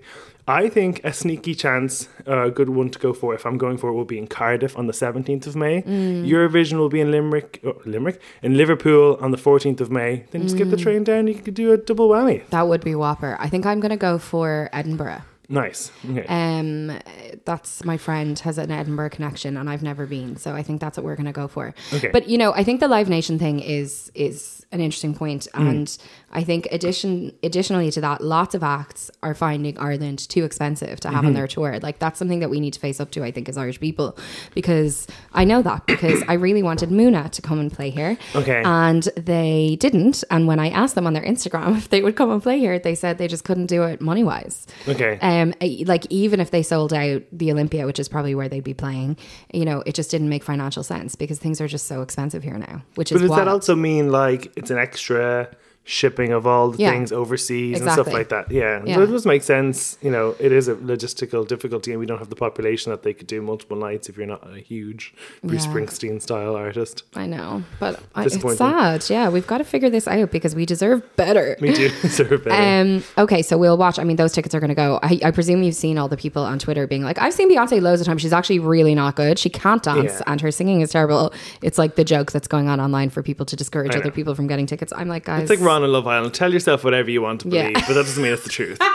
[0.48, 3.78] I think a sneaky chance, uh, a good one to go for if I'm going
[3.78, 5.82] for it, will be in Cardiff on the 17th of May.
[5.84, 10.26] Eurovision will be in Limerick, oh, Limerick, in Liverpool on the 14th of May.
[10.32, 12.48] Then just get the train down, you could do a double whammy.
[12.50, 13.38] That would be whopper.
[13.40, 15.22] I think I'm going to go for Edinburgh.
[15.50, 15.92] Nice.
[16.10, 16.26] Okay.
[16.28, 16.98] Um,
[17.46, 20.98] that's my friend has an Edinburgh connection, and I've never been, so I think that's
[20.98, 21.76] what we're going to go for.
[21.94, 22.10] Okay.
[22.12, 26.00] But you know, I think the Live Nation thing is is an interesting and Mm.
[26.34, 31.08] I think addition additionally to that, lots of acts are finding Ireland too expensive to
[31.10, 31.28] have Mm-hmm.
[31.28, 31.80] on their tour.
[31.80, 33.24] Like that's something that we need to face up to.
[33.24, 34.18] I think as Irish people,
[34.54, 38.18] because I know that because I really wanted Muna to come and play here.
[38.36, 38.62] Okay.
[38.66, 40.24] And they didn't.
[40.30, 42.78] And when I asked them on their Instagram if they would come and play here,
[42.80, 44.68] they said they just couldn't do it money wise.
[44.88, 45.18] Okay.
[45.22, 45.54] Um,
[45.86, 49.16] like even if they sold out the Olympia, which is probably where they'd be playing,
[49.54, 52.58] you know, it just didn't make financial sense because things are just so expensive here
[52.58, 52.82] now.
[52.96, 53.40] Which is But does wild.
[53.42, 55.48] that also mean like it's an extra
[55.86, 56.92] shipping of all the Yeah.
[56.92, 58.50] things overseas and stuff like that?
[58.52, 58.82] Yeah.
[58.86, 58.96] Yeah.
[58.96, 59.98] So it does make sense.
[60.02, 63.14] You know, it is a logistical difficulty, and we don't have the population that they
[63.14, 65.14] could do multiple nights if you're not a huge
[65.44, 65.74] Bruce Yeah.
[65.74, 67.04] Springsteen style artist.
[67.16, 69.06] I know, but I, it's sad.
[69.10, 71.58] Yeah, we've got to figure this out because we deserve better.
[71.60, 71.90] Me too.
[72.02, 72.82] deserve better.
[72.90, 74.00] Um, okay, so we'll watch.
[74.00, 75.00] I mean, those tickets are going to go.
[75.04, 77.82] I, I presume you've seen all the people on Twitter being like, I've seen Beyonce
[77.82, 78.22] loads of times.
[78.22, 79.38] She's actually really not good.
[79.38, 81.34] She can't dance and her singing is terrible.
[81.62, 84.48] It's like the joke that's going on online for people to discourage other people from
[84.48, 84.94] getting tickets.
[84.96, 85.42] I'm like, guys.
[85.44, 86.34] it's like Ron and Love Island.
[86.34, 87.70] Tell yourself whatever you want to Yeah.
[87.70, 88.80] believe, but that doesn't mean it's the truth.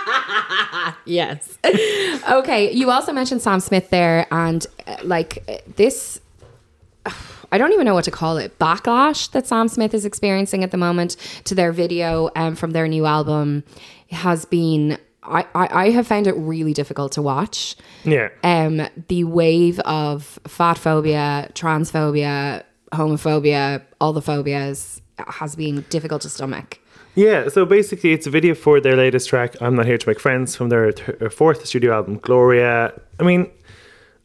[1.04, 1.58] Yes.
[2.30, 2.70] okay.
[2.72, 6.20] You also mentioned Sam Smith there, and uh, like uh, this.
[7.52, 8.58] I don't even know what to call it.
[8.58, 12.86] Backlash that Sam Smith is experiencing at the moment to their video um, from their
[12.88, 13.64] new album
[14.10, 14.98] has been.
[15.22, 17.74] I, I, I have found it really difficult to watch.
[18.04, 18.28] Yeah.
[18.42, 22.62] Um, the wave of fat phobia, transphobia,
[22.92, 26.80] homophobia, all the phobias has been difficult to stomach.
[27.14, 30.20] Yeah, so basically, it's a video for their latest track, I'm Not Here to Make
[30.20, 32.92] Friends, from their th- uh, fourth studio album, Gloria.
[33.18, 33.50] I mean,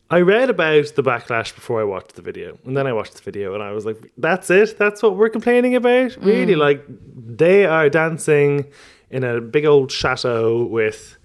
[0.09, 3.23] I read about the backlash before I watched the video, and then I watched the
[3.23, 4.77] video, and I was like, that's it?
[4.77, 6.11] That's what we're complaining about?
[6.11, 6.25] Mm.
[6.25, 6.55] Really?
[6.55, 8.67] Like, they are dancing
[9.09, 11.17] in a big old chateau with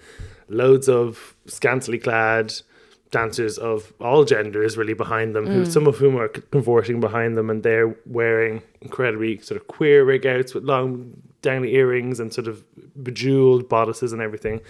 [0.49, 2.55] loads of scantily clad
[3.11, 5.67] dancers of all genders really behind them, who mm.
[5.73, 10.27] some of whom are convorting behind them, and they're wearing incredibly sort of queer rig
[10.27, 12.65] outs with long dangly earrings and sort of
[13.03, 14.61] bejeweled bodices and everything.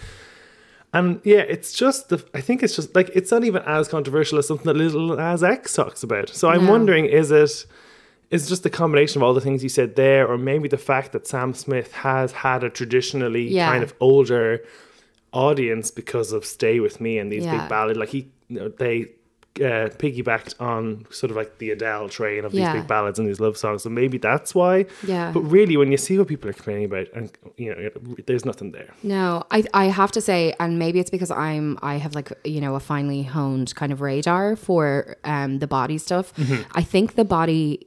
[0.93, 2.23] And yeah, it's just the.
[2.33, 5.43] I think it's just like it's not even as controversial as something that Lil Nas
[5.43, 6.29] X talks about.
[6.29, 6.71] So I'm No.
[6.71, 7.65] wondering, is it?
[8.31, 10.77] Is it just the combination of all the things you said there, or maybe the
[10.77, 13.69] fact that Sam Smith has had a traditionally Yeah.
[13.71, 14.63] kind of older
[15.33, 17.59] audience because of Stay With Me and these Yeah.
[17.59, 17.99] big ballads.
[17.99, 19.09] Like he, you know, they
[19.59, 22.71] uh, piggybacked on sort of like the Adele train of these Yeah.
[22.73, 23.83] big ballads and these love songs.
[23.83, 24.85] So maybe that's why.
[25.05, 25.31] Yeah.
[25.33, 27.89] But really, when you see what people are complaining about, and you know,
[28.25, 28.93] there's nothing there.
[29.03, 32.61] No, I I have to say, and maybe it's because I'm I have like you
[32.61, 36.31] know a finely honed kind of radar for um the body stuff.
[36.73, 37.85] I think the body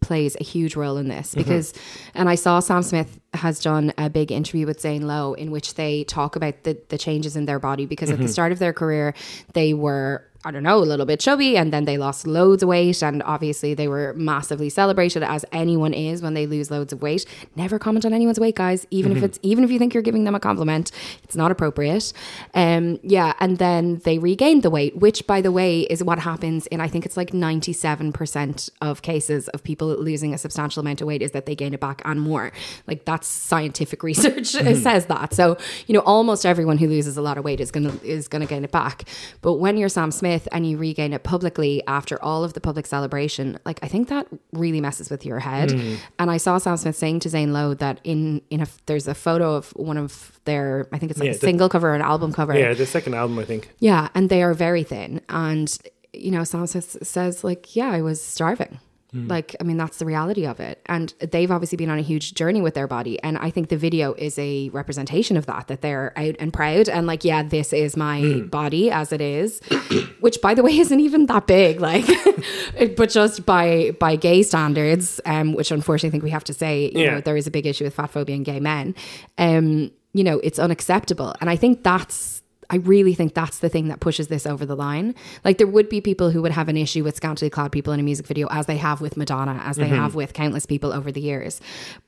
[0.00, 1.40] plays a huge role in this mm-hmm.
[1.40, 1.72] because
[2.14, 5.74] and I saw Sam Smith has done a big interview with Zane Lowe in which
[5.74, 8.32] they talk about the the changes in their body because at the mm-hmm.
[8.32, 9.14] start of their career
[9.52, 12.70] they were I don't know, a little bit chubby and then they lost loads of
[12.70, 13.02] weight.
[13.02, 17.26] And obviously, they were massively celebrated as anyone is when they lose loads of weight.
[17.56, 20.24] Never comment on anyone's weight, guys, even if it's, even if you think you're giving
[20.24, 22.14] them a compliment, it's not appropriate.
[22.54, 23.34] Um, yeah.
[23.38, 26.88] And then they regained the weight, which, by the way, is what happens in, I
[26.88, 31.32] think it's like 97% of cases of people losing a substantial amount of weight is
[31.32, 32.50] that they gain it back and more.
[32.86, 35.34] Like that's scientific research says that.
[35.34, 38.40] So, you know, almost everyone who loses a lot of weight is to, is going
[38.40, 39.04] to gain it back.
[39.42, 42.86] But when you're Sam Smith and you regain it publicly after all of the public
[42.86, 45.70] celebration, like I think that really messes with your head.
[45.70, 45.96] Mm.
[46.18, 49.14] And I saw Sam Smith saying to Zane Lowe that in in a there's a
[49.14, 51.94] photo of one of their I think it's like Yeah, a the- single cover or
[51.94, 52.56] an album cover.
[52.58, 53.70] Yeah, the second album, I think.
[53.78, 55.20] Yeah, and they are very thin.
[55.28, 55.76] And,
[56.12, 58.78] you know, Sam says, says like, yeah, I was starving.
[59.12, 60.80] Like, I mean, that's the reality of it.
[60.86, 63.20] And they've obviously been on a huge journey with their body.
[63.22, 66.88] And I think the video is a representation of that, that they're out and proud
[66.88, 69.60] and like, yeah, this is my body as it is,
[70.20, 72.06] which by the way isn't even that big, like,
[72.96, 76.90] but just by, by gay standards, um, which unfortunately I think we have to say,
[76.94, 77.14] you Yeah.
[77.16, 78.94] know, there is a big issue with fat phobia in gay men.
[79.38, 81.34] Um, you know, it's unacceptable.
[81.40, 84.76] And I think that's I really think that's the thing that pushes this over the
[84.76, 85.14] line.
[85.44, 88.00] Like there would be people who would have an issue with scantily clad people in
[88.00, 89.96] a music video, as they have with Madonna, as they mm-hmm.
[89.96, 91.60] have with countless people over the years.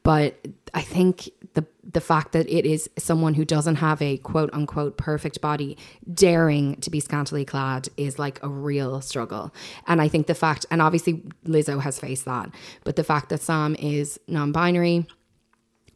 [0.04, 0.36] But
[0.72, 4.96] I think the the fact that it is someone who doesn't have a quote unquote
[4.96, 5.76] perfect body
[6.14, 9.52] daring to be scantily clad is like a real struggle.
[9.88, 12.50] And I think the fact, and obviously Lizzo has faced that,
[12.84, 15.06] but the fact that Sam is non-binary,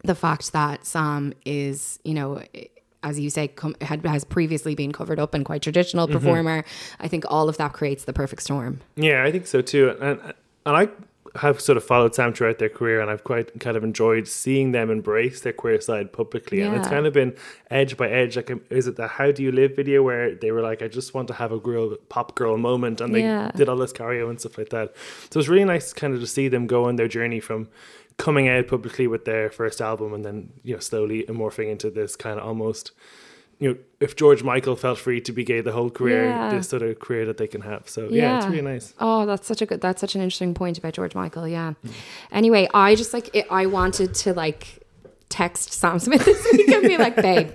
[0.03, 2.43] the fact that Sam is, you know,
[3.03, 6.63] as you say, com- had has previously been covered up and quite traditional performer.
[6.99, 8.81] I think all of that creates the perfect storm.
[8.95, 9.95] Yeah, I think so too.
[10.01, 10.19] And
[10.65, 10.89] and I
[11.39, 14.71] have sort of followed Sam throughout their career, and I've quite kind of enjoyed seeing
[14.71, 16.61] them embrace their queer side publicly.
[16.61, 17.35] And it's kind of been
[17.69, 18.35] edge by edge.
[18.35, 20.87] Like, um, is it the "How Do You Live" video where they were like, "I
[20.87, 23.51] just want to have a girl pop girl moment," and they Yeah.
[23.55, 24.95] did all this choreo and stuff like that.
[25.29, 27.67] So it's really nice, kind of, to see them go on their journey from
[28.17, 32.15] coming out publicly with their first album, and then you know slowly morphing into this
[32.15, 32.91] kind of almost.
[33.59, 36.51] You know, if George Michael felt free to be gay the whole career, Yeah.
[36.55, 37.89] this sort of career that they can have.
[37.89, 38.93] So yeah, it's really nice.
[38.99, 39.81] Oh, that's such a good.
[39.81, 41.47] That's such an interesting point about George Michael.
[41.47, 41.73] Yeah.
[42.31, 44.86] Anyway, I just like it, I wanted to like
[45.29, 47.51] text Sam Smith this week and be like, "Babe,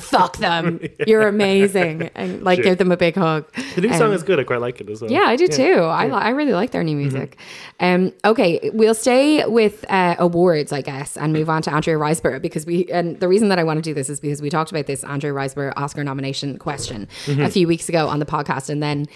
[0.00, 0.80] fuck them.
[1.06, 2.64] You're amazing," and like Sure.
[2.64, 3.46] give them a big hug.
[3.74, 4.38] The new song Um, is good.
[4.38, 5.10] I quite like it as well.
[5.10, 5.74] Yeah, I do too.
[5.82, 7.36] I li- I really like their new music.
[7.80, 12.42] Um, okay, we'll stay with uh, awards, I guess, and move on to Andrea Riseborough
[12.42, 12.84] because we.
[12.86, 15.02] And the reason that I want to do this is because we talked about this
[15.04, 19.06] Andrea Riseborough Oscar nomination question a few weeks ago on the podcast, and then.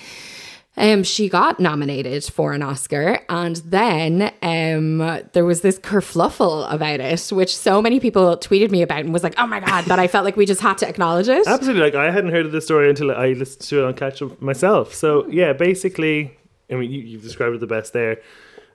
[0.76, 4.98] Um, she got nominated for an Oscar, and then um,
[5.32, 9.24] there was this kerfluffle about it, which so many people tweeted me about and was
[9.24, 11.48] like, "Oh my god!" That I felt like we just had to acknowledge it.
[11.48, 11.82] Absolutely.
[11.82, 14.40] Like I hadn't heard of the story until I listened to it on Catch Up
[14.40, 14.94] myself.
[14.94, 16.38] So yeah, basically,
[16.70, 18.20] I mean, you, you've described it the best there.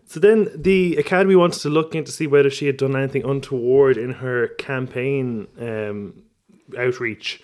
[0.05, 3.23] So then the Academy wanted to look in to see whether she had done anything
[3.23, 6.23] untoward in her campaign um,
[6.77, 7.41] outreach,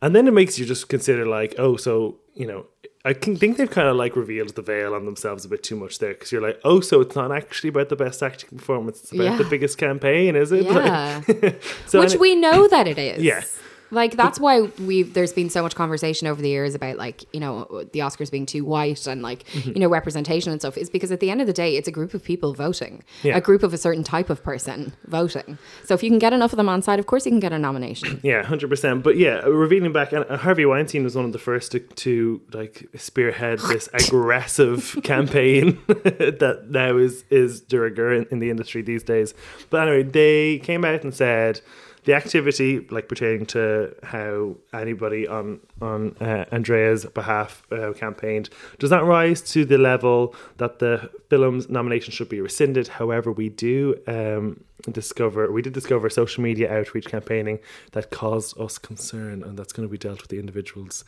[0.00, 2.66] and then it makes you just consider like, oh, so you know.
[3.04, 5.74] I can think they've kind of like revealed the veil on themselves a bit too
[5.74, 9.00] much there because you're like, oh, so it's not actually about the best acting performance;
[9.02, 9.36] it's about Yeah.
[9.38, 10.64] the biggest campaign, is it?
[10.66, 11.22] Yeah.
[11.86, 13.22] so Which we know that it is.
[13.22, 13.42] Yeah.
[13.92, 17.38] Like that's why we've there's been so much conversation over the years about like, you
[17.38, 19.70] know, the Oscars being too white and like, Mm-hmm.
[19.72, 21.92] you know, representation and stuff is because at the end of the day it's a
[21.92, 23.04] group of people voting.
[23.22, 23.36] Yeah.
[23.36, 25.58] A group of a certain type of person voting.
[25.84, 27.52] So if you can get enough of them on side, of course you can get
[27.52, 28.20] a nomination.
[28.32, 29.02] Yeah, hundred percent.
[29.02, 32.88] But yeah, revealing back, and Harvey Weinstein was one of the first to, to like
[32.96, 39.02] spearhead this aggressive campaign that now is is de rigueur in, in the industry these
[39.02, 39.34] days.
[39.70, 41.60] But anyway, they came out and said
[42.04, 48.90] the activity, like pertaining to how anybody on on uh, Andrea's behalf uh, campaigned, does
[48.90, 52.88] not rise to the level that the film's nomination should be rescinded.
[52.88, 57.60] However, we do um, discover we did discover social media outreach campaigning
[57.92, 61.04] that caused us concern, and that's going to be dealt with the individuals.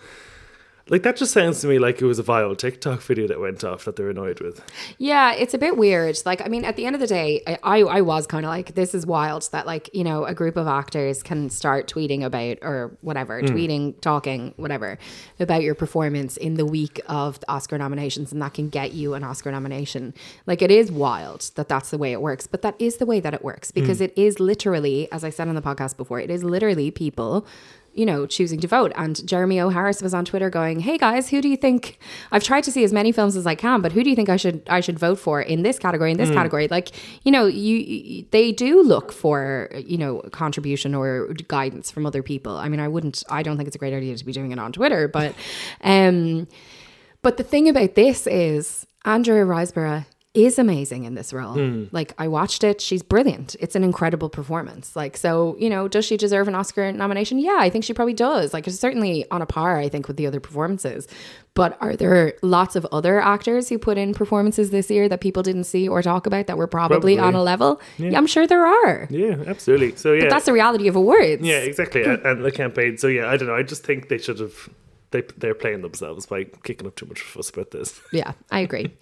[0.91, 3.65] Like that just sounds to me like it was a viral TikTok video that went
[3.65, 4.61] off that they're annoyed with.
[4.99, 6.21] Yeah, it's a bit weird.
[6.27, 8.51] Like, I mean, at the end of the day, I I, I was kind of
[8.51, 12.23] like, this is wild that like you know a group of actors can start tweeting
[12.23, 13.47] about or whatever, hmm.
[13.47, 14.99] tweeting, talking, whatever
[15.41, 19.15] about your performance in the week of the Oscar nominations, and that can get you
[19.15, 20.13] an Oscar nomination.
[20.47, 23.21] Like, it is wild that that's the way it works, but that is the way
[23.21, 24.05] that it works because hmm.
[24.05, 27.47] it is literally, as I said on the podcast before, it is literally people
[27.95, 28.93] you know, choosing to vote.
[28.97, 29.69] And Jeremy O.
[29.69, 31.99] Harris was on Twitter going, "Hey guys, who do you think
[32.33, 34.29] I've tried to see as many films as I can, but who do you think
[34.29, 36.91] I should I should vote for in this category in this category?" Like,
[37.23, 42.23] you know, you, you they do look for, you know, contribution or guidance from other
[42.23, 42.57] people.
[42.57, 44.59] I mean, I wouldn't I don't think it's a great idea to be doing it
[44.59, 45.35] on Twitter, but
[45.83, 46.47] um
[47.23, 51.55] But the thing about this is Andrea Riseborough is amazing in this role.
[51.55, 51.85] Hmm.
[51.93, 53.55] Like I watched it, she's brilliant.
[53.61, 54.97] It's an incredible performance.
[54.97, 57.39] Like so, you know, does she deserve an Oscar nomination?
[57.39, 58.53] Yeah, I think she probably does.
[58.53, 61.07] Like it's certainly on a par I think with the other performances.
[61.55, 65.45] But are there lots of other actors who put in performances this year that people
[65.45, 67.19] didn't see or talk about that were probably, Probably.
[67.21, 67.81] on a level?
[67.97, 68.19] Yeah.
[68.19, 69.07] I'm sure there are.
[69.09, 69.95] Yeah, absolutely.
[69.95, 71.43] So yeah, But that's the reality of awards.
[71.43, 72.03] yeah, exactly.
[72.03, 72.99] and, and the campaign.
[72.99, 73.55] So yeah, I don't know.
[73.55, 74.69] I just think they should have.
[75.15, 78.01] They they're playing themselves by kicking up too much fuss about this.
[78.13, 78.93] Yeah, I agree.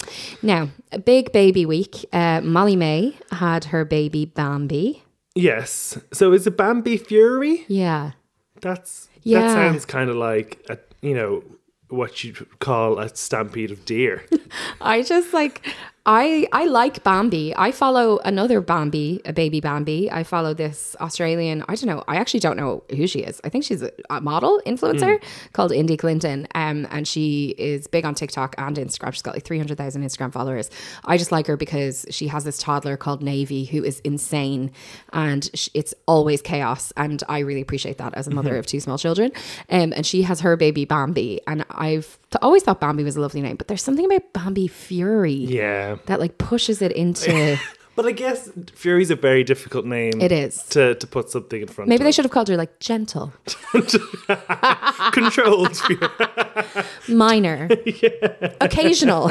[0.42, 2.04] now, a big baby week.
[2.12, 5.02] Uh, Molly-Mae had her baby Bambi.
[5.34, 5.98] Yes.
[6.12, 7.64] So is it Bambi Fury?
[7.66, 8.12] Yeah.
[8.60, 9.40] That's Yeah.
[9.40, 11.42] that sounds kind of like a you know
[11.88, 14.24] what you'd call a stampede of deer.
[14.82, 15.66] I just like
[16.04, 17.54] I I like Bambi.
[17.56, 20.10] I follow another Bambi, a baby Bambi.
[20.10, 21.64] I follow this Australian.
[21.68, 22.02] I don't know.
[22.08, 23.40] I actually don't know who she is.
[23.44, 25.22] I think she's a, model influencer
[25.52, 26.48] called Indy Clinton.
[26.56, 29.12] Um, and she is big on TikTok and Instagram.
[29.12, 30.70] She's got like three hundred thousand Instagram followers.
[31.04, 34.72] I just like her because she has this toddler called Navy who is insane,
[35.12, 36.92] and sh- it's always chaos.
[36.96, 39.30] And I really appreciate that as a mother of two small children.
[39.70, 43.42] Um, and she has her baby Bambi, and I've always thought Bambi was a lovely
[43.42, 45.96] name, but there's something about Bambi Fury yeah.
[46.06, 47.58] that like pushes it into
[47.94, 50.20] But I guess Fury's a very difficult name.
[50.20, 50.62] It is.
[50.70, 51.88] to to put something in front.
[51.90, 52.04] maybe of.
[52.06, 53.32] they should have called her like gentle
[55.12, 55.76] controlled.
[55.76, 56.08] Fury.
[57.08, 57.68] minor
[58.60, 59.30] occasional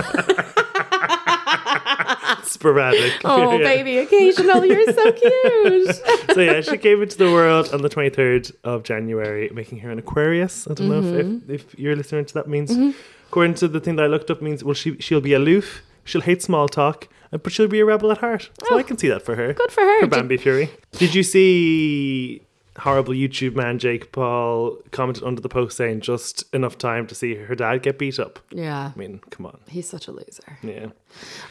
[2.44, 3.14] sporadic.
[3.26, 3.64] oh Yeah.
[3.64, 5.96] baby occasional you're so cute
[6.34, 9.90] So yeah, she came into the world on the twenty third of January, making her
[9.92, 10.68] an Aquarius.
[10.70, 11.52] I don't know Mm-hmm.
[11.52, 12.72] if, if, if you're listening to that means.
[13.30, 16.22] According to the thing that I looked up, means well she she'll be aloof, she'll
[16.22, 18.50] hate small talk, but she'll be a rebel at heart.
[18.68, 19.50] So I can see that for her.
[19.52, 20.00] Oh, good for her.
[20.02, 20.70] For Bambi Fury.
[20.92, 22.42] Did you see?
[22.80, 27.36] Horrible YouTube man Jake Paul commented under the post saying just enough time to see
[27.36, 28.40] her dad get beat up.
[28.52, 29.60] yeah I mean, come on.
[29.68, 30.88] he's such a loser Yeah.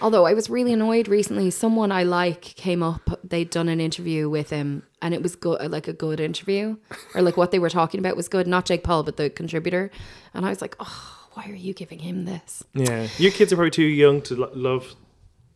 [0.00, 4.30] although i was really annoyed recently someone i like came up they'd done an interview
[4.30, 6.76] with him and it was good like a good interview
[7.14, 9.90] or like what they were talking about was good not jake paul but the contributor
[10.34, 13.06] and i was like oh why are you giving him this Yeah.
[13.18, 14.94] Your kids are probably too young to lo- love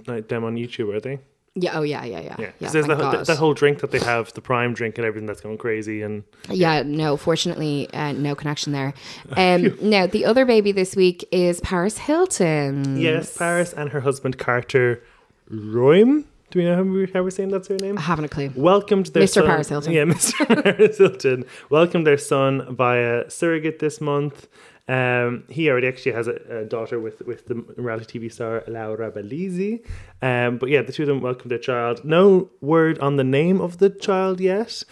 [0.07, 1.19] like, them on YouTube, are they?
[1.57, 3.93] Yeah oh yeah yeah yeah Yeah, yeah, because there's that, that, that whole drink that
[3.93, 6.03] they have, the prime drink and everything that's going crazy.
[6.03, 8.93] And Yeah, no, fortunately, uh, no connection there.
[9.37, 12.99] Um, now, the other baby this week is Paris Hilton.
[13.01, 15.03] yes, Paris and her husband Carter
[15.51, 16.25] Reum.
[16.51, 17.99] Do we know how, we, how we're saying that's her name?
[17.99, 18.53] I haven't a clue.
[18.55, 19.35] Welcomed their Mr.
[19.35, 19.93] son- Paris Hilton.
[19.93, 20.63] Yeah, Mr.
[20.63, 21.45] Paris Hilton.
[21.71, 24.47] Welcomed their son via surrogate this month.
[24.87, 29.11] Um, he already actually has a, a daughter with with the reality TV star Laura
[29.11, 29.85] Bellizzi.
[30.21, 32.05] Um, but yeah, the two of them welcomed their child.
[32.05, 34.85] No word on the name of the child yet.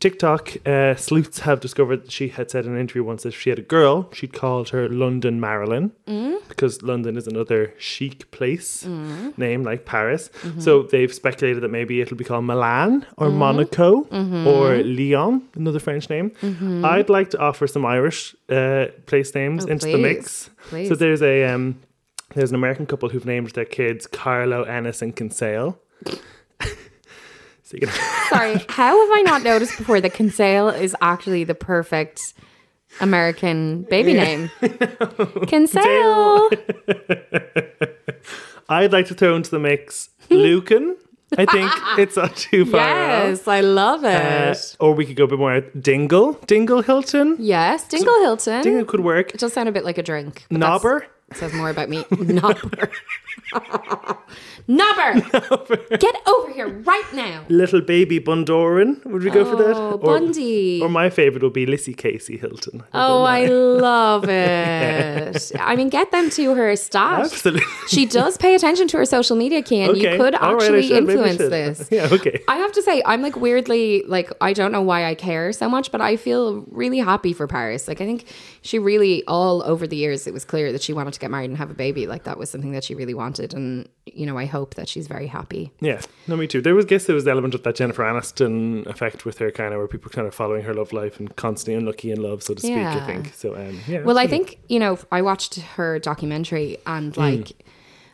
[0.00, 3.40] TikTok uh, sleuths have discovered that she had said in an interview once that if
[3.40, 5.92] she had a girl, she'd called her London Marilyn
[6.48, 8.84] because London is another chic place
[9.36, 10.30] name like Paris.
[10.58, 14.02] So they've speculated that maybe it'll be called Milan or Monaco
[14.46, 16.32] or Lyon, another French name.
[16.84, 20.50] I'd like to offer some Irish uh, place names Oh, into the mix.
[20.68, 20.88] Please.
[20.88, 21.80] So there's a um,
[22.34, 25.78] there's an American couple who've named their kids Carlow, Ennis, and Kinsale.
[27.74, 27.90] so you can
[28.30, 32.34] Sorry, how have I not noticed before that Kinsale is actually the perfect
[33.00, 34.50] American baby name?
[35.46, 36.50] Kinsale.
[38.68, 40.96] I'd like to throw into the mix Lucan.
[41.36, 43.28] I think it's not too far off.
[43.28, 44.14] Yes, I love it.
[44.14, 46.34] Uh, or we could go a bit more Dingle.
[46.46, 47.36] Dingle Hilton.
[47.38, 48.62] yes, Dingle Hilton.
[48.62, 49.34] Dingle could work.
[49.34, 50.46] It does sound a bit like a drink.
[50.50, 51.06] Nobber.
[51.32, 52.04] Says more about me.
[52.18, 52.90] Nobber.
[54.66, 55.20] Nobber.
[55.98, 57.44] Get over here right now.
[57.48, 59.04] Little baby Bundoran.
[59.04, 59.76] Would we go for that?
[59.76, 60.80] Oh, Bundy.
[60.82, 62.82] Or my favourite would be Lissycasey Hilton.
[62.94, 65.52] Oh, I love it.
[65.58, 67.20] I mean, get them to her stat.
[67.20, 67.62] Absolutely.
[67.88, 69.94] She does pay attention to her social media, Cian.
[69.96, 71.52] You could All right, I actually should, maybe I influence should.
[71.52, 71.88] this.
[71.94, 72.42] Yeah, okay.
[72.48, 75.68] I have to say, I'm like weirdly, like, I don't know why I care so
[75.68, 77.86] much, but I feel really happy for Paris.
[77.86, 78.24] Like, I think
[78.62, 81.50] she really, all over the years, it was clear that she wanted to get married
[81.50, 82.06] and have a baby.
[82.06, 83.54] Like, that was something that she really wanted.
[83.54, 85.72] And, you know, I hope that she's very happy.
[85.80, 86.60] Yeah, no, me too.
[86.60, 89.72] There was, guess there was the element of that Jennifer Aniston effect with her, kind
[89.72, 92.54] of where people kind of following her love life and constantly unlucky in love, so
[92.54, 92.76] to speak.
[92.76, 93.56] I think so.
[93.56, 94.02] Um, yeah.
[94.02, 97.52] Well, I think, you know, I watched her documentary and, like,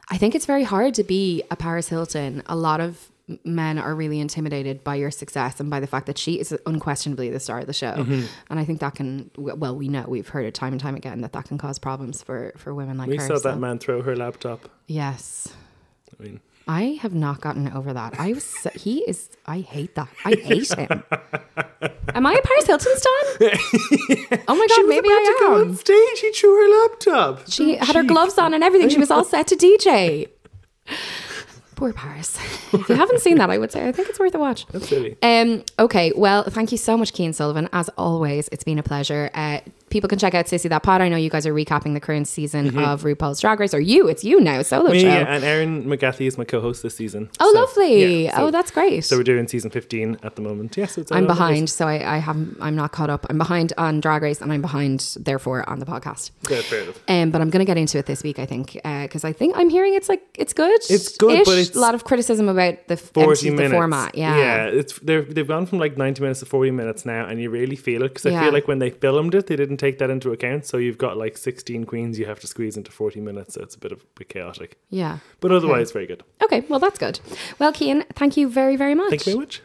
[0.09, 2.43] I think it's very hard to be a Paris Hilton.
[2.47, 3.11] A lot of
[3.45, 7.31] men are really intimidated by your success and by the fact that she is unquestionably
[7.31, 7.93] the star of the show.
[7.95, 8.23] Mm-hmm.
[8.51, 11.21] And I think that can, well, we know, we've heard it time and time again
[11.23, 13.27] that that can cause problems for, for women like we her.
[13.27, 14.69] saw so- that man throw her laptop.
[14.87, 15.49] Yes.
[16.19, 18.15] I mean, I have not gotten over that.
[18.21, 20.09] I was so, he is I hate that.
[20.25, 21.03] I hate him.
[22.15, 24.41] Am I a Paris Hilton stan?
[24.47, 25.75] oh my god, she was maybe about to go I on am.
[25.77, 26.19] stage.
[26.19, 27.51] She threw her laptop.
[27.51, 28.89] She So had her gloves on and everything.
[28.89, 30.29] She was all set to DJ.
[31.81, 32.39] Poor Paris.
[32.73, 34.67] If you haven't seen that, I would say I think it's worth a watch.
[34.67, 35.17] That's silly.
[35.23, 37.69] Um, okay, well, thank you so much, Cian Sullivan.
[37.73, 39.31] As always, it's been a pleasure.
[39.35, 39.59] Uh,
[39.91, 41.01] people can check out Sissy That Pod.
[41.01, 44.09] I know you guys are recapping the current season of RuPaul's Drag Race, or you,
[44.09, 44.93] it's you now, solo Mm-hmm.
[44.95, 45.09] Me show.
[45.09, 47.29] and Erin McGathy is my co-host this season.
[47.41, 48.25] Oh, So, lovely.
[48.25, 49.05] yeah, so- oh, that's great.
[49.05, 50.77] So we're doing season 15 at the moment.
[50.77, 52.57] Yes, it's I'm uh, behind, so I, I haven't.
[52.61, 53.27] I'm not caught up.
[53.29, 56.31] I'm behind on Drag Race, and I'm behind, therefore, on the podcast.
[56.49, 57.01] Yeah, fair enough.
[57.09, 59.57] Um, but I'm going to get into it this week, I think, because I think
[59.57, 60.81] I'm hearing it's like it's good.
[60.89, 63.71] It's good, but it's a lot of criticism about the 40 empty- minutes.
[63.71, 64.15] the format.
[64.15, 64.65] Yeah, yeah.
[64.67, 68.03] It's they've gone from like 90 minutes to 40 minutes now, and you really feel
[68.03, 70.67] it because I feel like when they filmed it, they didn't take that into account.
[70.67, 73.55] So you've got like 16 queens you have to squeeze into 40 minutes.
[73.55, 75.19] So it's a bit of a bit chaotic, yeah.
[75.41, 76.23] but otherwise very good.
[76.43, 77.19] Okay, well that's good.
[77.59, 79.11] Well, Cian, thank you very, very much.
[79.11, 79.63] Thank you very much.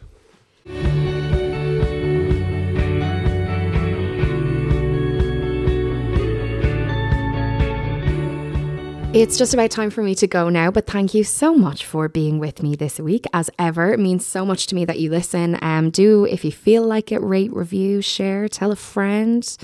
[9.16, 12.10] It's just about time for me to go now, but thank you so much for
[12.10, 13.26] being with me this week.
[13.32, 15.58] As ever, it means so much to me that you listen.
[15.62, 19.58] Um, do if you feel like it, rate, review, share, tell a friend,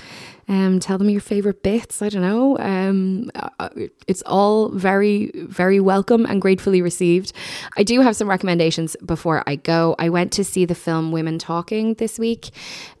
[0.52, 2.02] um, tell them your favorite bits.
[2.02, 2.58] I don't know.
[2.58, 3.70] Um, uh,
[4.06, 7.32] it's all very, very welcome and gratefully received.
[7.78, 9.96] I do have some recommendations before I go.
[9.98, 12.50] I went to see the film Women Talking this week.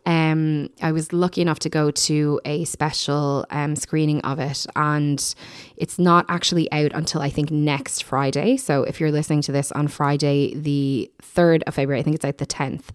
[0.06, 5.34] Um, I was lucky enough to go to a special um, screening of it, and
[5.76, 8.56] it's not actually out until I think next Friday.
[8.56, 12.24] So if you're listening to this on Friday, the 3rd of February, I think it's
[12.24, 12.86] out the 10th.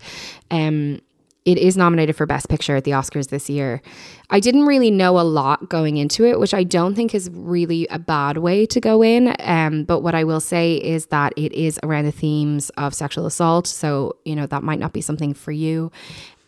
[0.49, 0.99] Um,
[1.47, 3.81] it is nominated for Best Picture at the Oscars this year.
[4.29, 7.87] I didn't really know a lot going into it, which I don't think is really
[7.89, 9.33] a bad way to go in.
[9.39, 13.25] Um, but what I will say is that it is around the themes of sexual
[13.25, 13.65] assault.
[13.65, 15.89] So, you know, that might not be something for you.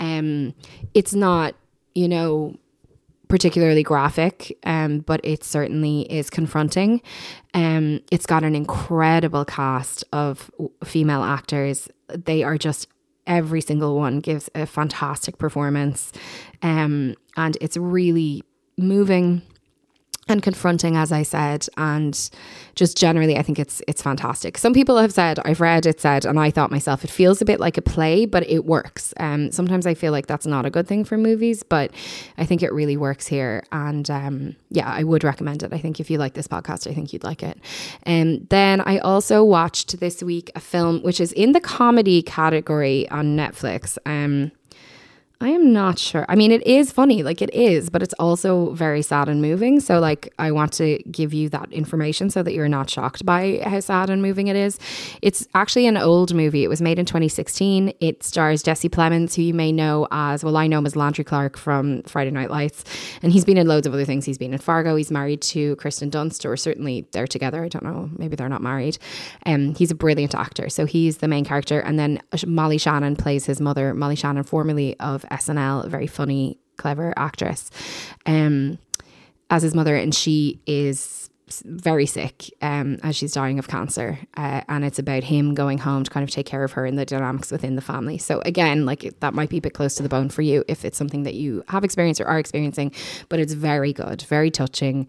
[0.01, 0.53] Um,
[0.93, 1.55] it's not,
[1.95, 2.57] you know,
[3.29, 7.01] particularly graphic, um, but it certainly is confronting.
[7.53, 10.51] Um, it's got an incredible cast of
[10.83, 11.87] female actors.
[12.09, 12.89] They are just
[13.29, 16.11] every single one gives a fantastic performance,
[16.61, 18.43] um, and it's really
[18.77, 19.41] moving
[20.29, 22.29] and confronting as i said and
[22.75, 24.57] just generally i think it's it's fantastic.
[24.57, 27.45] Some people have said i've read it said and i thought myself it feels a
[27.45, 29.13] bit like a play but it works.
[29.17, 31.91] Um sometimes i feel like that's not a good thing for movies but
[32.37, 33.63] i think it really works here.
[33.71, 35.73] And um yeah i would recommend it.
[35.73, 37.57] I think if you like this podcast i think you'd like it.
[38.03, 42.21] And um, then i also watched this week a film which is in the comedy
[42.21, 43.97] category on netflix.
[44.05, 44.51] Um
[45.41, 46.25] I am not sure.
[46.27, 49.79] I mean, it is funny, like it is, but it's also very sad and moving.
[49.79, 53.61] So, like, I want to give you that information so that you're not shocked by
[53.63, 54.77] how sad and moving it is.
[55.21, 56.65] It's actually an old movie.
[56.65, 57.93] It was made in 2016.
[58.01, 61.23] It stars Jesse Plemons, who you may know as, well, I know him as Landry
[61.23, 62.83] Clark from Friday Night Lights,
[63.23, 64.25] and he's been in loads of other things.
[64.25, 64.97] He's been in Fargo.
[64.97, 67.63] He's married to Kirsten Dunst, or certainly they're together.
[67.63, 68.09] I don't know.
[68.17, 68.97] Maybe they're not married.
[69.45, 70.67] Um, he's a brilliant actor.
[70.67, 71.79] So, he's the main character.
[71.79, 77.13] And then Molly Shannon plays his mother, Molly Shannon, formerly of SNL, very funny, clever
[77.17, 77.71] actress,
[78.25, 78.79] um,
[79.49, 81.29] as his mother, and she is
[81.65, 86.03] very sick um, as she's dying of cancer, uh, and it's about him going home
[86.03, 88.17] to kind of take care of her and the dynamics within the family.
[88.17, 90.85] So again, like that might be a bit close to the bone for you if
[90.85, 92.93] it's something that you have experienced or are experiencing,
[93.29, 95.07] but it's very good, very touching,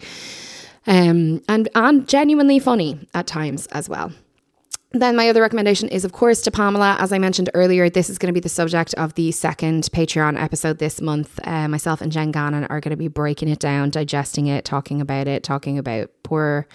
[0.87, 4.13] um, and and genuinely funny at times as well.
[4.93, 6.97] Then my other recommendation is, of course, to Pamela.
[6.99, 10.41] As I mentioned earlier, this is going to be the subject of the second Patreon
[10.41, 11.39] episode this month.
[11.45, 15.01] Uh, myself and Jen Gannon are going to be breaking it down, digesting it, talking
[15.01, 16.67] about it, talking about poor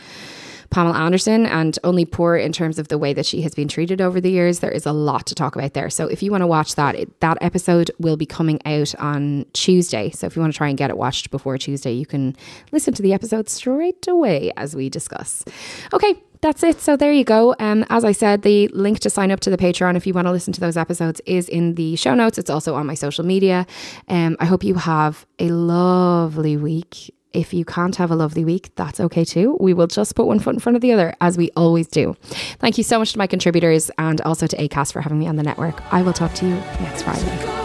[0.76, 4.02] Pamela Anderson and only poor in terms of the way that she has been treated
[4.02, 4.60] over the years.
[4.60, 5.89] There is a lot to talk about there.
[5.89, 9.46] So if you want to watch that, it, that episode will be coming out on
[9.54, 10.10] Tuesday.
[10.10, 12.36] So if you want to try and get it watched before Tuesday, you can
[12.74, 15.46] listen to the episode straight away as we discuss.
[15.93, 16.82] Okay, that's it.
[16.82, 17.56] So there you go.
[17.58, 20.28] Um, as I said, the link to sign up to the Patreon if you want
[20.28, 22.38] to listen to those episodes is in the show notes.
[22.38, 23.66] It's also on my social media.
[24.10, 27.14] Um, I hope you have a lovely week.
[27.36, 29.57] If you can't have a lovely week, that's okay too.
[29.59, 32.16] We will just put one foot in front of the other, as we always do.
[32.59, 35.36] Thank you so much to my contributors and also to ACAST for having me on
[35.36, 35.82] the network.
[35.93, 37.64] I will talk to you next Friday.